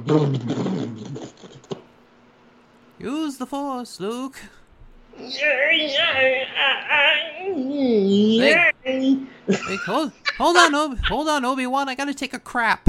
[2.98, 4.38] use the force, Luke.
[7.48, 8.70] yeah.
[9.48, 11.88] Like, hold, hold on, Obi, hold on, Obi Wan.
[11.88, 12.86] I gotta take a crap.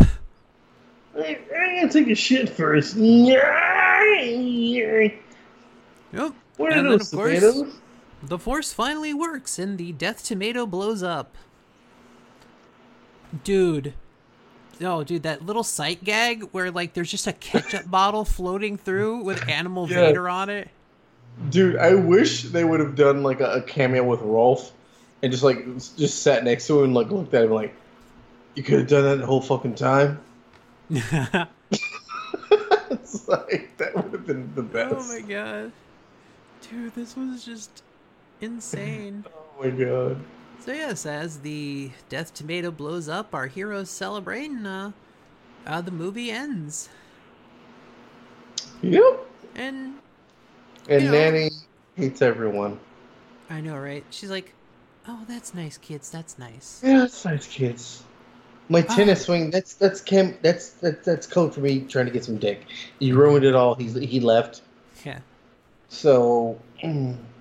[1.18, 2.98] I, I gotta take a shit first.
[2.98, 3.44] What Yep.
[6.60, 7.74] are and those then, of course, tomatoes?
[8.24, 11.38] the force finally works, and the death tomato blows up.
[13.46, 13.94] Dude.
[14.80, 19.24] No, dude, that little sight gag where like there's just a ketchup bottle floating through
[19.24, 20.02] with Animal Yeah.
[20.08, 20.70] Vader on it.
[21.50, 24.72] dude, I wish they would have done like a, a cameo with Rowlf
[25.22, 25.66] and just like
[25.98, 27.74] just sat next to him and like looked at him like,
[28.56, 30.20] you could have done that the whole fucking time.
[30.90, 31.48] it's
[33.28, 34.96] like that would have been the oh best.
[34.98, 35.72] oh my god.
[36.70, 37.84] Dude, this was just
[38.42, 39.24] insane.
[39.60, 40.18] Oh my god.
[40.60, 44.92] So yes, as the death tomato blows up, our heroes celebrate and uh,
[45.66, 46.90] uh the movie ends.
[48.82, 49.26] Yep.
[49.56, 50.02] And
[50.88, 51.12] And Yeah.
[51.12, 51.52] Nanny
[51.96, 52.80] hates everyone.
[53.50, 54.06] I know, right?
[54.10, 54.56] She's like,
[55.08, 56.10] "Oh, that's nice, kids.
[56.10, 58.04] That's nice." Yeah, that's nice, kids.
[58.70, 59.52] My tennis swing.
[59.52, 60.38] That's that's Cam.
[60.42, 62.68] That's that, that's code for me trying to get some dick.
[63.00, 63.76] He ruined it all.
[63.76, 64.62] He's he left.
[65.04, 65.22] Yeah.
[65.90, 67.18] So mm,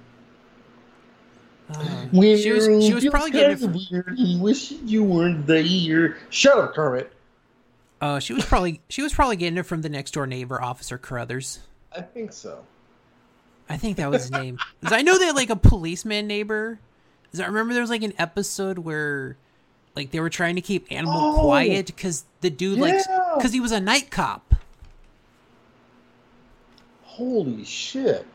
[1.71, 4.15] Uh, Well, she was she was probably getting it from, weird.
[4.17, 6.17] He wish you weren't there.
[6.31, 7.13] shut up, Kermit.
[8.01, 10.97] uh she was probably she was probably getting it from the next door neighbor, Officer
[10.99, 11.61] Carruthers.
[11.95, 12.65] I think so.
[13.69, 14.59] I think that was his name.
[14.85, 16.79] I know they had like a policeman neighbor.
[17.39, 19.37] I remember there was like an episode where
[19.95, 21.41] like they were trying to keep Animal Oh!
[21.43, 23.03] quiet because the dude like
[23.37, 24.55] because he was a night cop.
[27.03, 28.27] Holy shit!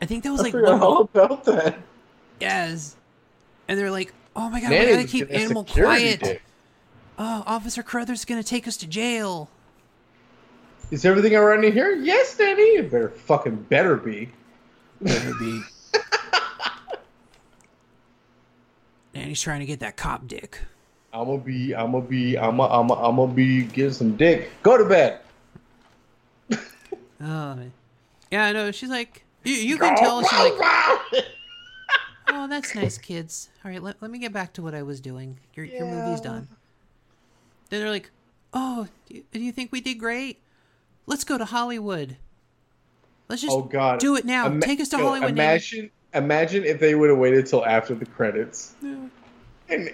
[0.00, 1.78] I think that was I like forgot one all about that.
[2.40, 2.96] Yes.
[3.68, 6.42] And they're like, "Oh my god, we gotta keep Animal quiet." dick.
[7.18, 9.48] Oh, Officer Carruthers is gonna take us to jail.
[10.90, 11.92] Is everything alright in here?
[11.96, 12.62] Yes, Nanny.
[12.62, 14.30] It better fucking better be.
[15.00, 15.62] Better be.
[19.14, 20.58] and he's trying to get that cop dick.
[21.12, 21.74] I'm gonna be.
[21.74, 22.38] I'm gonna be.
[22.38, 22.72] I'm gonna.
[22.72, 24.50] I'm gonna, I'm gonna be getting some dick.
[24.62, 25.20] Go to bed.
[27.18, 27.72] Oh man.
[28.30, 28.70] Yeah, I know.
[28.72, 30.22] She's like, you, you can tell.
[30.22, 30.52] She's like,
[32.46, 33.50] oh, that's nice, kids.
[33.64, 35.38] All right, let, let me get back to what I was doing.
[35.54, 36.48] Your your movie's done.
[37.70, 38.10] Then they're like,
[38.52, 40.40] oh, do you, do you think we did great?
[41.06, 42.16] Let's go to Hollywood.
[43.28, 43.98] Let's just Oh God!
[43.98, 44.46] do it now.
[44.46, 45.34] Ima- Take us to yo, Hollywood.
[45.34, 49.10] Nanny." Imagine, imagine if they would have waited till after the credits, and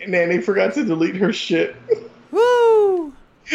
[0.07, 1.75] Nanny forgot to delete her shit.
[2.31, 3.15] Woo!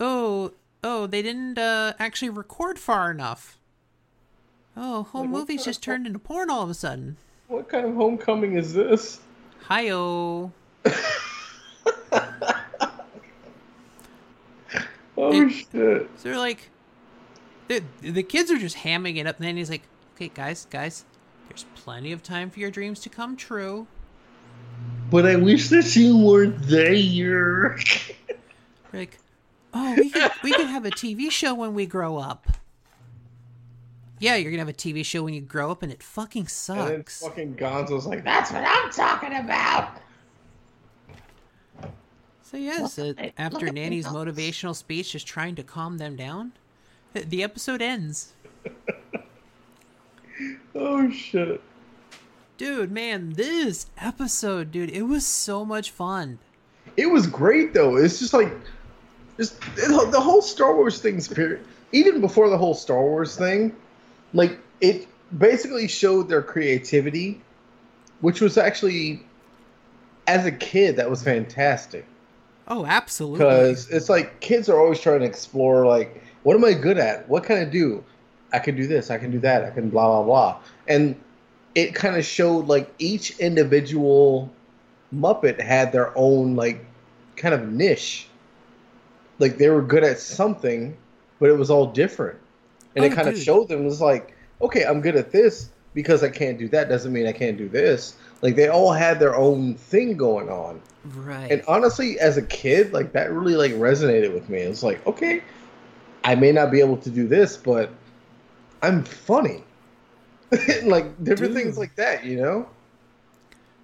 [0.00, 3.58] oh, oh, they didn't uh, actually record far enough.
[4.76, 7.16] Oh, home Like, movie's just turned into porn all of a sudden.
[7.48, 9.20] what kind of homecoming is this?
[9.62, 10.50] Hi-oh.
[15.16, 16.10] Oh It- shit!
[16.16, 16.70] So they're like,
[17.68, 19.82] the the kids are just hamming it up, and then he's like,
[20.16, 21.04] "Okay, guys, guys,
[21.48, 23.86] there's plenty of time for your dreams to come true."
[25.10, 27.78] But I wish that you weren't there.
[28.92, 29.18] Like,
[29.72, 32.48] "Oh, we could we could have a TV show when we grow up."
[34.20, 36.78] Yeah, you're gonna have a TV show when you grow up, and it fucking And
[36.78, 37.20] then sucks.
[37.22, 39.96] fucking Gonzo's like, That's what I'm talking about.
[42.42, 46.52] So yes, uh, after Nanny's motivational speech, just trying to calm them down,
[47.12, 48.32] the- the episode ends.
[50.74, 51.60] oh shit!
[52.56, 56.38] Dude, man, this episode, dude, it was so much fun.
[56.96, 57.96] It was great though.
[57.96, 58.52] It's just like,
[59.36, 61.64] just the the whole Star Wars thing's period.
[61.92, 63.74] Even before the whole Star Wars thing,
[64.34, 65.06] like it
[65.38, 67.40] basically showed their creativity,
[68.20, 69.22] which was actually,
[70.26, 72.04] as a kid, that was fantastic.
[72.68, 73.38] Oh, absolutely.
[73.38, 77.28] because it's like kids are always trying to explore like what am i good at?
[77.28, 78.02] What can i do?
[78.54, 80.60] I can do this i can do that i can blah blah blah.
[80.88, 81.14] And
[81.74, 84.50] it kind of showed like each individual
[85.14, 86.86] muppet had their own like
[87.36, 88.28] kind of niche.
[89.38, 90.96] Like they were good at something
[91.40, 92.38] but it was all different
[92.96, 95.68] and it Oh, kind of showed them it was like okay i'm good at this
[95.94, 99.18] because i can't do that doesn't mean i can't do this like they all had
[99.20, 100.80] their own thing going on
[101.14, 101.50] right.
[101.50, 104.58] and honestly, as a kid, like that really like resonated with me.
[104.58, 105.42] It's like, okay,
[106.24, 107.90] I may not be able to do this, but
[108.82, 109.64] I'm funny.
[110.82, 111.62] like different Dude.
[111.62, 112.68] things like that, you know?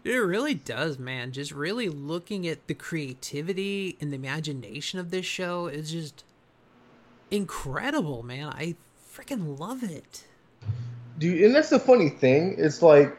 [0.05, 1.33] It really does, man.
[1.33, 6.25] Just really looking at the creativity and the imagination of this show is just
[7.31, 8.49] incredible, man.
[8.49, 8.77] I
[9.13, 10.25] freaking love it.
[11.19, 12.55] Dude, and that's the funny thing.
[12.59, 13.17] It's like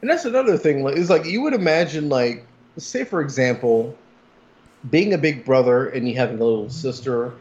[0.00, 2.46] and that's another thing, like it's like you would imagine like
[2.76, 3.96] say for example,
[4.90, 7.32] being a big brother and you having a little sister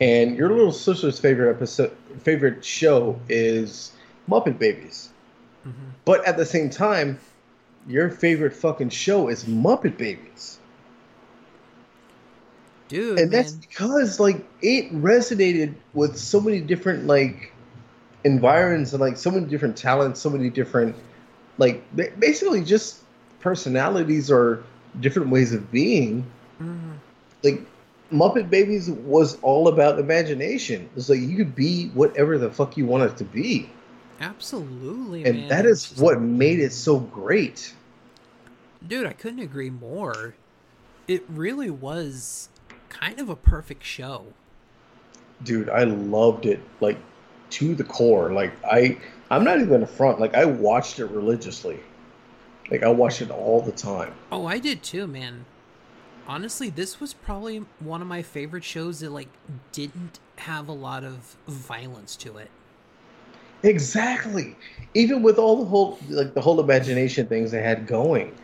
[0.00, 3.92] and your little sister's favorite episode favorite show is
[4.28, 5.10] Muppet Babies.
[5.66, 5.88] Mm-hmm.
[6.04, 7.18] But at the same time,
[7.88, 10.58] your favorite fucking show is Muppet Babies.
[12.88, 17.52] Dude, and that's because like it resonated with so many different like
[18.24, 20.94] environs and like so many different talents, so many different
[21.58, 21.82] like
[22.18, 23.02] basically just
[23.40, 24.62] personalities or
[25.00, 26.26] different ways of being.
[26.60, 26.98] Mhm.
[27.42, 27.60] Like
[28.12, 30.88] Muppet Babies was all about imagination.
[30.96, 33.68] It's like you could be whatever the fuck you wanted to be.
[34.20, 35.48] Absolutely, And man.
[35.48, 37.74] that is what made it so great.
[38.86, 40.34] Dude, I couldn't agree more.
[41.08, 42.48] It really was
[43.00, 44.24] kind of a perfect show.
[45.44, 46.98] dude i loved it like
[47.50, 48.96] to the core like i
[49.30, 51.78] i'm not even a front like i watched it religiously
[52.70, 55.44] like i watched it all the time Oh, I did too, man.
[56.26, 59.28] Honestly, this was probably one of my favorite shows that like
[59.70, 62.50] didn't have a lot of violence to it.
[63.62, 64.56] exactly
[64.94, 68.34] even with all the whole like the whole imagination things they had going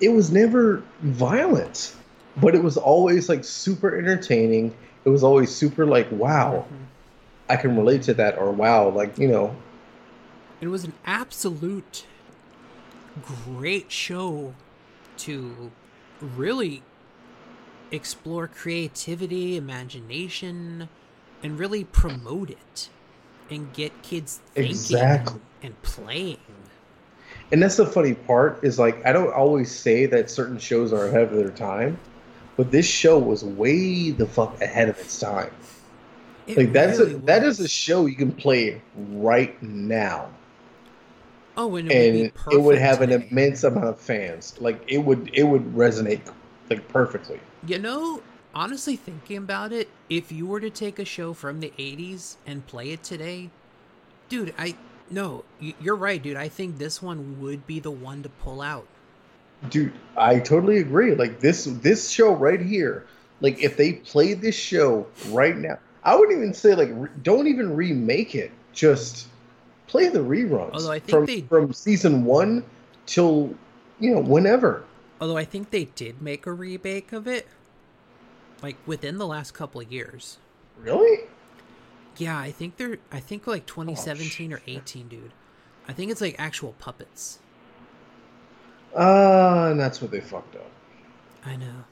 [0.00, 1.94] it was never violent
[2.36, 4.74] but it was always like super entertaining
[5.04, 6.84] it was always super like wow mm-hmm.
[7.48, 9.54] i can relate to that or wow like you know
[10.60, 12.06] It was an absolute
[13.22, 14.54] great show
[15.18, 15.70] to
[16.20, 16.82] really
[17.90, 20.88] explore creativity, imagination,
[21.42, 22.88] and really promote it
[23.50, 25.40] and get kids thinking Exactly.
[25.62, 26.38] and playing.
[27.52, 31.06] And that's the funny part is like I don't always say that certain shows are
[31.06, 31.98] ahead of their time,
[32.56, 35.50] but this show was way the fuck ahead of its time.
[36.46, 40.28] It Like that's really a that is a show you can play right now,
[41.56, 44.54] oh, and it and would, be it would have an immense amount of fans.
[44.60, 46.20] Like it would it would resonate
[46.70, 47.40] like perfectly.
[47.66, 48.22] You know,
[48.54, 52.66] honestly, thinking about it, if you were to take a show from the 80s and
[52.66, 53.50] play it today,
[54.28, 54.76] dude, I.
[55.08, 56.36] No, you're right, dude.
[56.36, 58.86] I think this one would be the one to pull out.
[59.70, 61.14] Dude, I totally agree.
[61.14, 63.06] Like this this show right here,
[63.40, 67.46] like if they played this show right now, I wouldn't even say like re- don't
[67.46, 68.50] even remake it.
[68.72, 69.28] Just
[69.86, 72.62] play the reruns Although I think from they- from season 1
[73.06, 73.54] till
[73.98, 74.84] you know whenever.
[75.20, 77.46] Although I think they did make a remake of it,
[78.62, 80.38] like within the last couple of years.
[80.78, 81.24] Really?
[82.18, 82.98] Yeah, I think they're.
[83.10, 85.32] I think like 2017 or 18, dude.
[85.88, 87.38] I think it's like actual puppets.
[88.94, 90.70] Uh, and that's what they fucked up.
[91.44, 91.84] I know.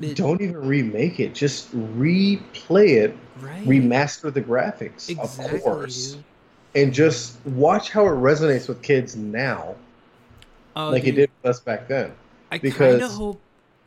[0.00, 1.34] It- Don't even remake it.
[1.34, 3.64] Just replay it, right?
[3.66, 6.24] remaster the graphics, exactly, of course, dude.
[6.74, 9.74] and just watch how it resonates with kids now,
[10.74, 12.12] Oh, like it did with us back then.
[12.50, 13.40] I kinda hope.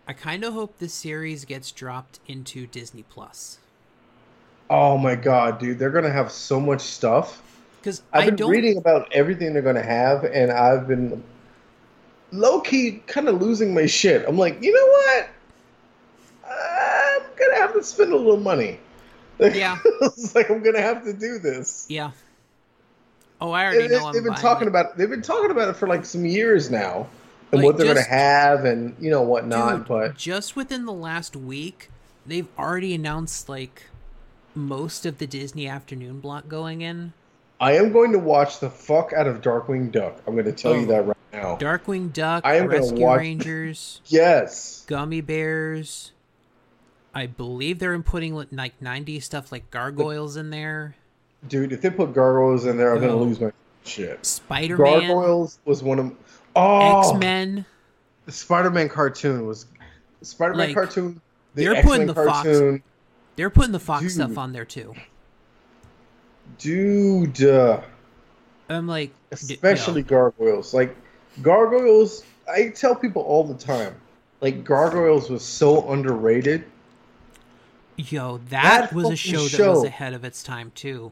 [0.08, 3.58] I kind of hope this series gets dropped into Disney Plus
[4.70, 7.42] Oh my god, dude, they're gonna have so much stuff.
[7.82, 8.52] because I've I been don't.
[8.52, 11.24] reading about everything they're gonna have, and I've been
[12.34, 14.26] low key kind of losing my shit.
[14.28, 15.30] I'm like, you know what?
[16.50, 18.80] I'm gonna have to spend a little money.
[19.40, 19.78] Yeah.
[20.02, 21.86] it's like I'm gonna have to do this.
[21.90, 22.12] Yeah.
[23.42, 24.08] Oh, I already They, know.
[24.08, 24.70] I'm have been talking it.
[24.70, 27.08] about they've been talking about it for like some years now,
[27.52, 29.80] and Like, what they're just- gonna have, and you know whatnot.
[29.80, 31.90] Dude, but just within the last week,
[32.26, 33.84] they've already announced like
[34.56, 37.12] most of the Disney afternoon block going in.
[37.64, 40.22] I am going to watch the fuck out of Darkwing Duck.
[40.28, 40.86] I'm going to tell you Oh.
[40.88, 41.58] that right now.
[41.58, 44.86] Darkwing Duck, I am Rescue watch- Rangers, yes.
[44.88, 46.12] Gummi Bears.
[47.16, 50.96] I believe they're putting like 90 stuff like gargoyles in there.
[51.48, 53.18] dude, if they put gargoyles in there, I'm Oh.
[53.18, 53.52] lose my
[53.86, 54.26] shit.
[54.26, 56.12] Spider Man, Gargoyles was one of
[56.56, 57.66] oh X Men.
[58.26, 59.66] the Spider-Man cartoon was
[60.22, 61.20] Spider-Man Like, cartoon.
[61.56, 62.82] The they're X-Men putting the Fox-
[63.36, 64.12] They're putting the Fox Dude.
[64.12, 64.94] stuff on there too.
[66.58, 67.44] Dude.
[67.44, 67.82] Uh,
[68.70, 70.74] I'm like, especially yo, gargoyles.
[70.74, 70.96] Like
[71.42, 73.96] gargoyles, I tell people all the time.
[74.42, 76.66] Like gargoyles was so underrated.
[77.96, 81.12] yo, that, that was a fucking show that was ahead of its time too.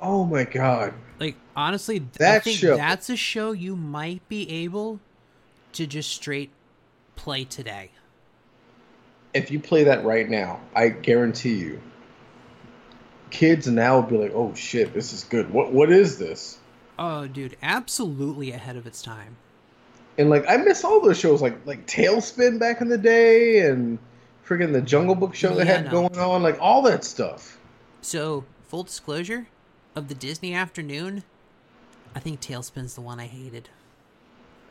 [0.00, 0.94] Oh my god.
[1.20, 2.76] Like honestly, th- I That think show.
[2.76, 5.00] that's a show you might be able
[5.74, 6.50] to just straight
[7.16, 7.90] play today.
[9.34, 11.80] If you play that right now, I guarantee you,
[13.32, 15.50] kids now will be like, "Oh shit, this is good.
[15.50, 16.58] What what is this?"
[16.98, 19.36] Oh, dude, absolutely ahead of its time.
[20.18, 23.98] And like, I miss all those shows, like like TaleSpin back in the day, and
[24.46, 25.90] freaking the Jungle Book show they had no.
[25.90, 27.58] going on, like all that stuff.
[28.02, 29.48] So, full disclosure,
[29.96, 31.24] of the Disney afternoon,
[32.14, 33.68] I think TaleSpin's the one I hated.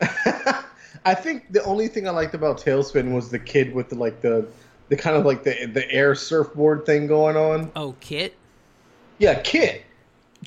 [1.04, 4.20] I think the only thing I liked about TaleSpin was the kid with the like
[4.20, 4.46] the
[4.88, 7.72] the kind of like the the air surfboard thing going on.
[7.74, 8.34] Oh, Kit.
[9.22, 9.84] Yeah, Kit.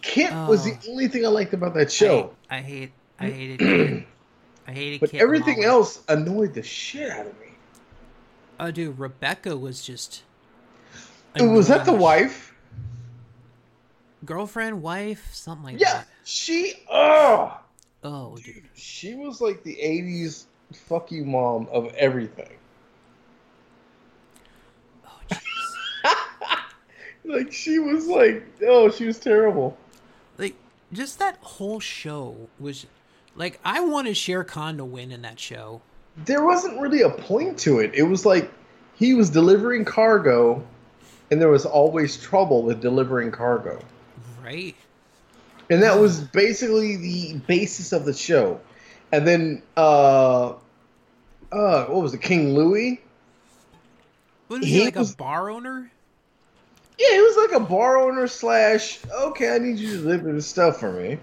[0.01, 0.91] Kit was the Oh.
[0.91, 2.35] only thing I liked about that show.
[2.49, 2.91] I, I hate.
[3.17, 3.59] I hated.
[3.59, 4.07] Kit.
[4.67, 4.99] I hated.
[4.99, 5.67] But Kit everything Molly.
[5.67, 7.47] else annoyed the shit out of me.
[8.59, 10.23] Oh, dude, Rebecca was just.
[11.39, 12.53] was that the wife?
[14.25, 16.07] Girlfriend, wife, something like Yeah, that.
[16.07, 16.73] Yeah, she.
[16.91, 17.57] Oh,
[18.03, 18.65] Oh, dude.
[18.75, 22.51] she was like the '80s fuck you mom of everything.
[25.07, 25.39] Oh, jeez.
[27.25, 29.77] Like she was like, oh, she was terrible.
[30.37, 30.55] like,
[30.93, 32.85] just that whole show was.
[33.37, 35.81] Like, I wanted Shere Khan to win in that show.
[36.23, 37.91] There wasn't really a point to it.
[37.93, 38.49] It was like
[38.95, 40.65] he was delivering cargo,
[41.29, 43.79] and there was always trouble with delivering cargo.
[44.41, 44.75] Right?
[45.69, 48.61] And that was basically the basis of the show.
[49.11, 50.53] And then, uh,
[51.51, 53.01] uh, what was it, King Louie?
[54.47, 55.91] What was He he like was- a bar owner?
[56.97, 58.99] Yeah, he was like a bar owner slash.
[59.13, 61.17] Okay, I need you to deliver this stuff for me.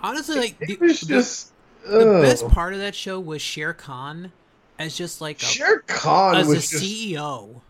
[0.00, 1.52] Honestly, like the, It was the- just
[1.86, 2.22] the, ugh.
[2.22, 4.32] best part of that show was Shere Khan
[4.78, 7.60] as just like a, Shere Khan as a was just CEO.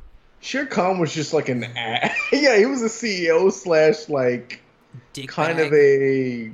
[0.40, 4.60] Shere Khan was just like an a yeah, he was a CEO slash like
[5.12, 5.66] Dick kind bag.
[5.66, 6.52] of a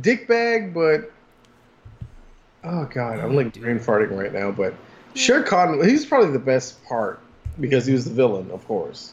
[0.00, 1.10] dick bag, but
[2.64, 3.62] oh god, I'm oh, like Dude.
[3.64, 4.50] brain farting right now.
[4.50, 4.74] But
[5.14, 7.20] Shere Khan, he's probably the best part
[7.60, 9.12] because he was the villain, of course.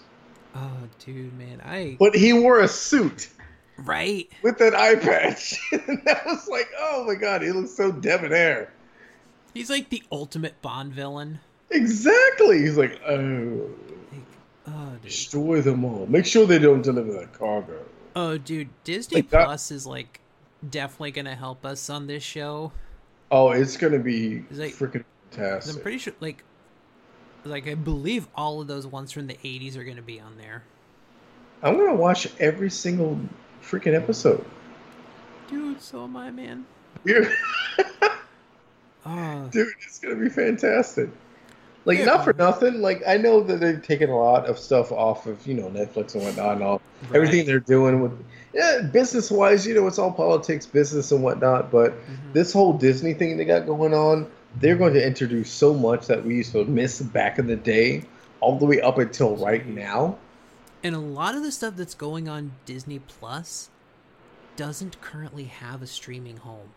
[0.56, 3.30] Oh, dude, man, I But he wore a suit
[3.78, 4.30] right.
[4.44, 8.72] with that eye patch, and that was like, oh my god, he looks so debonair.
[9.54, 11.40] He's like the ultimate Bond villain.
[11.70, 12.60] Exactly.
[12.60, 13.70] He's like, oh,
[14.12, 14.22] Like,
[14.68, 15.02] oh, dude.
[15.02, 16.06] destroy them all.
[16.08, 17.84] Make sure they don't deliver that cargo.
[18.16, 20.20] Oh, dude, Disney Like Plus is like
[20.70, 22.72] definitely gonna help us on this show.
[23.32, 25.76] Oh, it's gonna be It's like- freaking fantastic.
[25.78, 26.44] I'm pretty sure, like,
[27.46, 30.64] like I believe all of those ones from the '80s are gonna be on there.
[31.62, 33.20] I'm gonna watch every single
[33.62, 34.44] freaking episode.
[35.50, 36.66] Dude, so am I, man.
[37.06, 37.30] Dude,
[39.06, 41.10] Oh, dude, it's gonna be fantastic.
[41.86, 42.06] Like Yeah.
[42.06, 42.82] not for nothing.
[42.82, 46.16] Like I know that they've taken a lot of stuff off of you know Netflix
[46.16, 47.16] and whatnot, and all Right.
[47.16, 48.14] everything they're doing with
[48.54, 49.68] yeah, business wise.
[49.68, 51.72] You know, it's all politics, business, and whatnot.
[51.72, 52.34] But Mhm.
[52.34, 54.28] this whole Disney thing they got going on,
[54.60, 58.04] they're going to introduce so much that we used to miss back in the day,
[58.40, 60.18] all the way up until right now.
[60.84, 63.70] and a lot of the stuff that's going on Disney Plus
[64.58, 66.70] doesn't currently have a streaming home.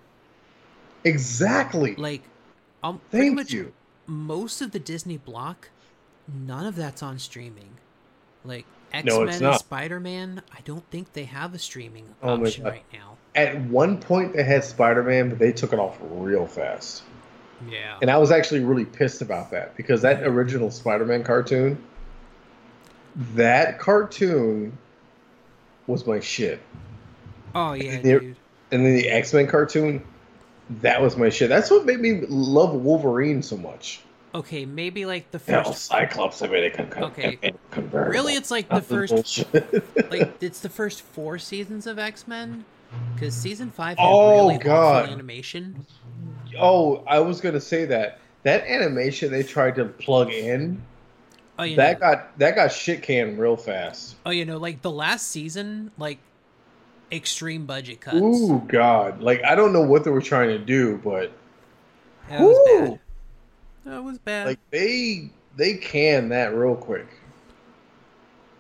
[1.05, 1.95] Exactly.
[1.97, 2.23] Like,
[2.83, 3.73] um, Thank much you.
[4.07, 5.71] most of the Disney block,
[6.33, 7.71] none of that's on streaming.
[8.45, 9.55] Like X Men it's and.
[9.57, 13.17] Spider Man, I don't think they have a streaming Oh option right now.
[13.35, 17.03] At one point, they had Spider Man, but they took it off real fast.
[17.71, 17.99] Yeah.
[18.03, 21.83] And I was actually really pissed about that because that original Spider-Man cartoon,
[23.35, 24.77] that cartoon
[25.87, 26.61] was my shit.
[27.55, 28.37] oh yeah, they're- dude.
[28.73, 30.05] And then the X-Men cartoon,
[30.81, 31.49] that was my shit.
[31.49, 34.01] That's what made me love Wolverine so much.
[34.35, 35.85] Okay, maybe like the No, first.
[35.87, 37.39] Cyclops American Okay.
[37.71, 38.11] convertible.
[38.13, 39.45] Really, it's like the first,
[40.11, 42.65] like it's the first four seasons of X Men,
[43.15, 45.05] because season five had Oh, really God.
[45.05, 45.87] awful animation.
[46.59, 48.21] Oh, I was gonna say that.
[48.43, 50.81] That animation they tried to plug in,
[51.59, 54.17] Oh, you that know, got that got shit canned real fast.
[54.27, 56.19] oh, you know, like the last season, like
[57.11, 58.17] extreme budget cuts.
[58.17, 59.21] Ooh, God!
[59.23, 61.33] Like I don't know what they were trying to do, but
[62.29, 62.89] that was Woo!
[62.91, 63.01] bad.
[63.85, 64.47] That was bad.
[64.47, 67.07] like they they can that real quick.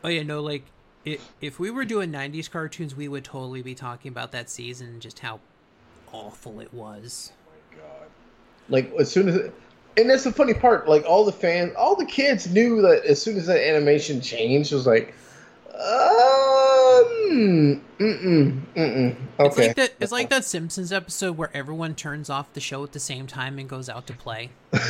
[0.04, 0.64] oh yeah, no, like
[1.06, 4.88] i if we were doing 90s cartoons, we would totally be talking about that season
[4.88, 5.40] and just how
[6.12, 7.32] awful it was.
[8.68, 9.50] Like as soon as,
[9.96, 10.88] and that's the funny part.
[10.88, 14.72] Like all the fans, all the kids knew that as soon as that animation changed,
[14.72, 15.14] it was like,
[15.74, 19.16] um, mm-mm, mm-mm.
[19.38, 19.46] Okay.
[19.46, 19.94] It's like that.
[20.00, 23.58] It's like that Simpsons episode where everyone turns off the show at the same time
[23.58, 24.50] and goes out to play.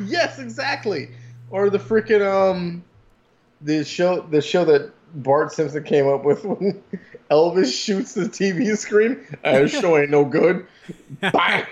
[0.00, 1.10] yes, exactly.
[1.50, 2.82] Or the freaking um,
[3.60, 6.82] the show, the show that Bart Simpson came up with when
[7.30, 9.24] Elvis shoots the TV screen.
[9.44, 10.66] Uh, show ain't no good.
[11.20, 11.66] Bang!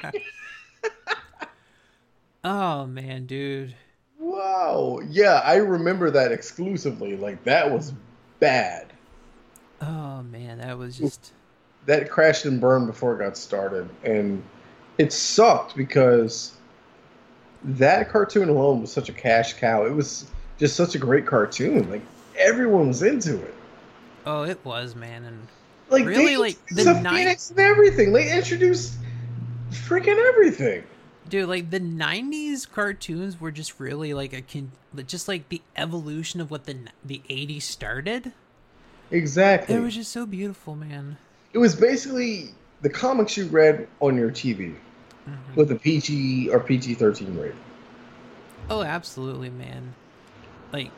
[2.44, 3.74] Oh man, dude.
[4.18, 5.00] wow.
[5.08, 7.16] Yeah, I remember that exclusively.
[7.16, 7.92] Like that was
[8.38, 8.92] bad.
[9.80, 11.32] Oh man, that was just.
[11.86, 14.42] That crashed and burned before it got started, and
[14.96, 16.52] it sucked because
[17.62, 19.84] that cartoon alone was such a cash cow.
[19.84, 20.26] It was
[20.58, 21.90] just such a great cartoon.
[21.90, 22.02] Like
[22.38, 23.54] everyone was into it.
[24.26, 25.46] Oh, it was man, and
[25.90, 28.12] Like Really, like, the the Phoenix and everything.
[28.12, 28.94] They introduced
[29.70, 30.84] freaking everything.
[31.28, 34.72] Dude, like the '90s cartoons were just really like a con-
[35.06, 38.32] just like the evolution of what the the '80s started.
[39.10, 39.74] Exactly.
[39.74, 41.18] It was just so beautiful, man.
[41.52, 42.50] It was basically
[42.82, 44.74] the comics you read on your TV
[45.28, 45.56] Mhm.
[45.56, 47.58] with a PG or PG thirteen rating.
[48.68, 49.94] Oh, absolutely, man.
[50.72, 50.90] Like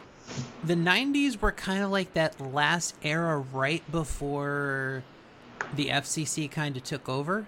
[0.64, 5.04] the 90s were kind of like that last era right before
[5.74, 7.46] the FCC kind of took over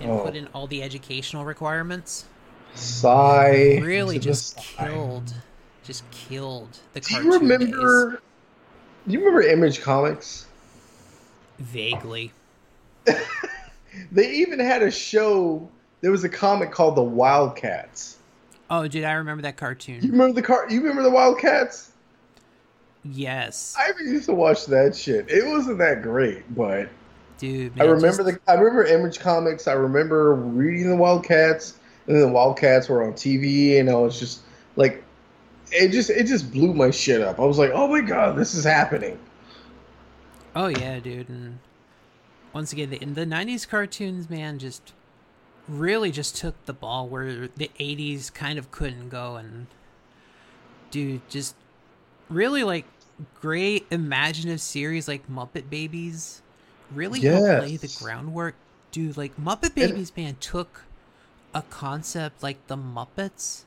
[0.00, 0.20] and Oh.
[0.24, 2.24] put in all the educational requirements.
[2.74, 3.78] Sigh.
[3.82, 4.86] Really just sigh.
[4.88, 5.34] killed
[5.84, 8.10] just killed the Do you remember?
[8.10, 8.20] days.
[9.06, 10.46] Do you remember Image Comics?
[11.58, 12.32] vaguely.
[14.12, 15.68] They even had a show.
[16.02, 18.18] There was a comic called The Wildcats.
[18.70, 20.02] Oh, dude, I remember that cartoon?
[20.04, 20.66] You remember the car?
[20.70, 21.90] You remember the Wildcats?
[23.02, 23.74] Yes.
[23.78, 25.28] I used to watch that shit.
[25.30, 26.88] It wasn't that great, but
[27.38, 28.52] Dude, I remember just- the.
[28.52, 29.68] I remember Image Comics.
[29.68, 34.18] I remember reading the Wildcats, and then the Wildcats were on TV, and I was
[34.18, 34.40] just
[34.76, 35.04] like,
[35.70, 37.38] it just it just blew my shit up.
[37.38, 39.18] I was like, oh my god, this is happening.
[40.56, 41.28] Oh yeah, dude.
[41.28, 41.60] And
[42.52, 44.92] once again, the, the '90s cartoons, man, just
[45.68, 49.68] really just took the ball where the '80s kind of couldn't go, and
[50.90, 51.54] dude, just
[52.28, 52.84] really like
[53.40, 56.42] great imaginative series like Muppet Babies
[56.92, 58.54] really helped lay the groundwork.
[58.90, 60.84] Dude, like Muppet Babies, man, took
[61.54, 63.64] a concept like the Muppets,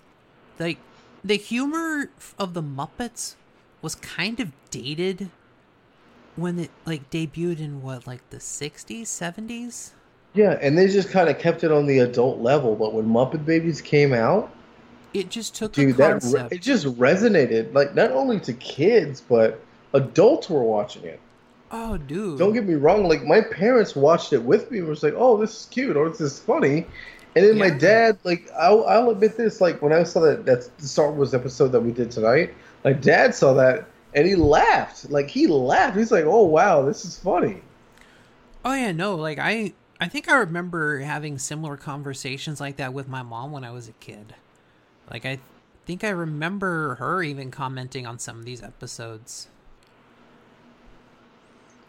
[0.60, 0.78] like
[1.24, 3.36] the humor of the Muppets
[3.82, 5.30] was kind of dated
[6.36, 9.92] when it like debuted in what like the 60s 70s
[10.34, 12.76] Yeah, and they just kind of kept it on the adult level.
[12.76, 14.52] But when Muppet Babies came out,
[15.14, 17.74] it just took dude, that re- it just resonated.
[17.74, 19.62] Like not only to kids, but
[19.94, 21.20] adults were watching it.
[21.72, 23.08] Oh dude Don't get me wrong.
[23.08, 24.80] Like my parents watched it with me.
[24.80, 26.86] and was like, "Oh, this is cute," or "This is funny."
[27.36, 29.62] And then my dad, like, I'll, I'll admit this.
[29.62, 32.54] Like when I saw that that Star Wars episode that we did tonight,
[32.84, 35.10] my dad saw that and he laughed.
[35.10, 35.98] Like he laughed.
[35.98, 37.62] He's like, "Oh wow, this is funny."
[38.64, 43.08] oh yeah no like i i think i remember having similar conversations like that with
[43.08, 44.36] my mom when i was a kid
[45.10, 45.40] like i
[45.86, 49.48] think i remember her even commenting on some of these episodes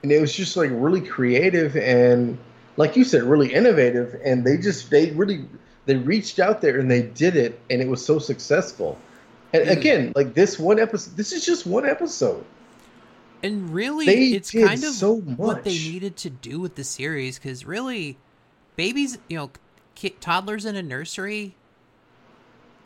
[0.02, 2.38] and it was just like really creative and
[2.76, 4.20] like you said really innovative.
[4.24, 5.44] And they just they really
[5.86, 8.98] they reached out there and they did it and it was so successful.
[9.52, 12.44] And again like this one episode this is just one episode.
[13.42, 17.38] And really They it's kind of so what they needed to do with the series
[17.38, 18.16] because really
[18.76, 19.50] babies you know
[19.94, 21.54] ki- toddlers in a nursery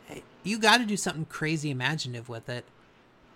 [0.09, 2.65] eh, you got to do something crazy imaginative with it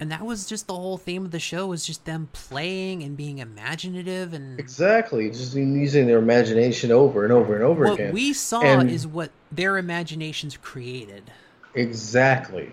[0.02, 3.16] and that was just the whole theme of the show was just them playing and
[3.16, 8.14] being imaginative and exactly just using their imagination over and over and over what again.
[8.14, 11.32] we saw And- is what their imaginations created.
[11.76, 12.72] Exactly.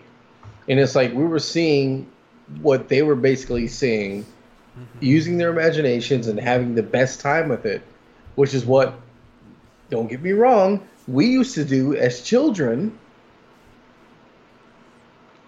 [0.69, 2.11] And it's like we were seeing
[2.63, 4.85] what they were basically seeing mm-hmm.
[5.01, 7.83] using their imaginations and having the best time with it
[8.37, 8.95] which is what
[9.91, 12.99] don't get me wrong we used to do as children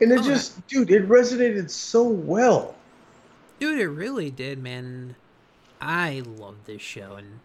[0.00, 2.74] and it Oh, just dude it resonated so well
[3.58, 5.16] Dude, it really did, man.
[5.82, 7.40] I love this show, and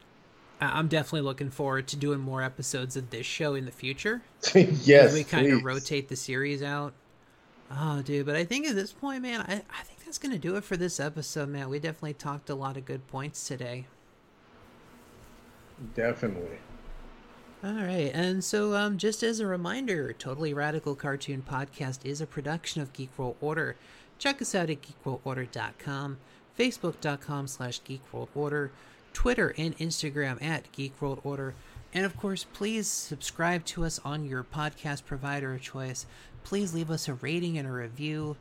[0.62, 4.22] I'm definitely looking forward to doing more episodes of this show in the future.
[4.56, 6.94] yes we kind of rotate the series out.
[7.70, 10.56] Oh, dude, but I think at this point, man, I, I think that's gonna do
[10.56, 11.68] it for this episode, man.
[11.70, 13.88] We definitely talked a lot of good points today.
[15.94, 16.58] definitely
[17.66, 22.28] All right, and so um, just as a reminder, Totally Radical Cartoon Podcast is a
[22.28, 23.76] production of Geek World Order.
[24.20, 26.18] Check us out at geekworldorder.com.
[26.60, 28.70] facebook.com slash geekworldorder,
[29.14, 31.54] Twitter and Instagram at geekworldorder,
[31.92, 36.06] and of course, please subscribe to us on your podcast provider of choice.
[36.44, 38.36] Please leave us a rating and a review.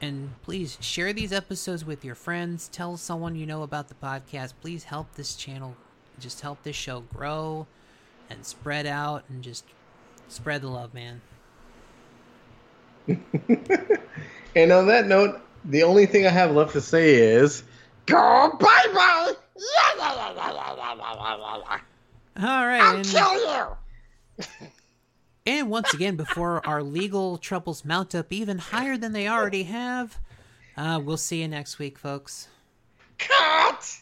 [0.00, 2.68] And please share these episodes with your friends.
[2.68, 4.54] Tell someone you know about the podcast.
[4.62, 5.76] Please help this channel,
[6.18, 7.66] just help this show grow
[8.32, 9.64] and spread out and just
[10.28, 11.20] spread the love, man.
[14.56, 17.62] and on that note, the only thing I have left to say is
[18.06, 19.32] go bye bye.
[22.36, 22.80] All right.
[22.80, 23.34] I'll and, kill
[24.38, 24.46] you.
[25.46, 30.18] and once again, before our legal troubles mount up even higher than they already have,
[30.76, 32.48] uh, we'll see you next week, folks.
[33.18, 34.01] Cut.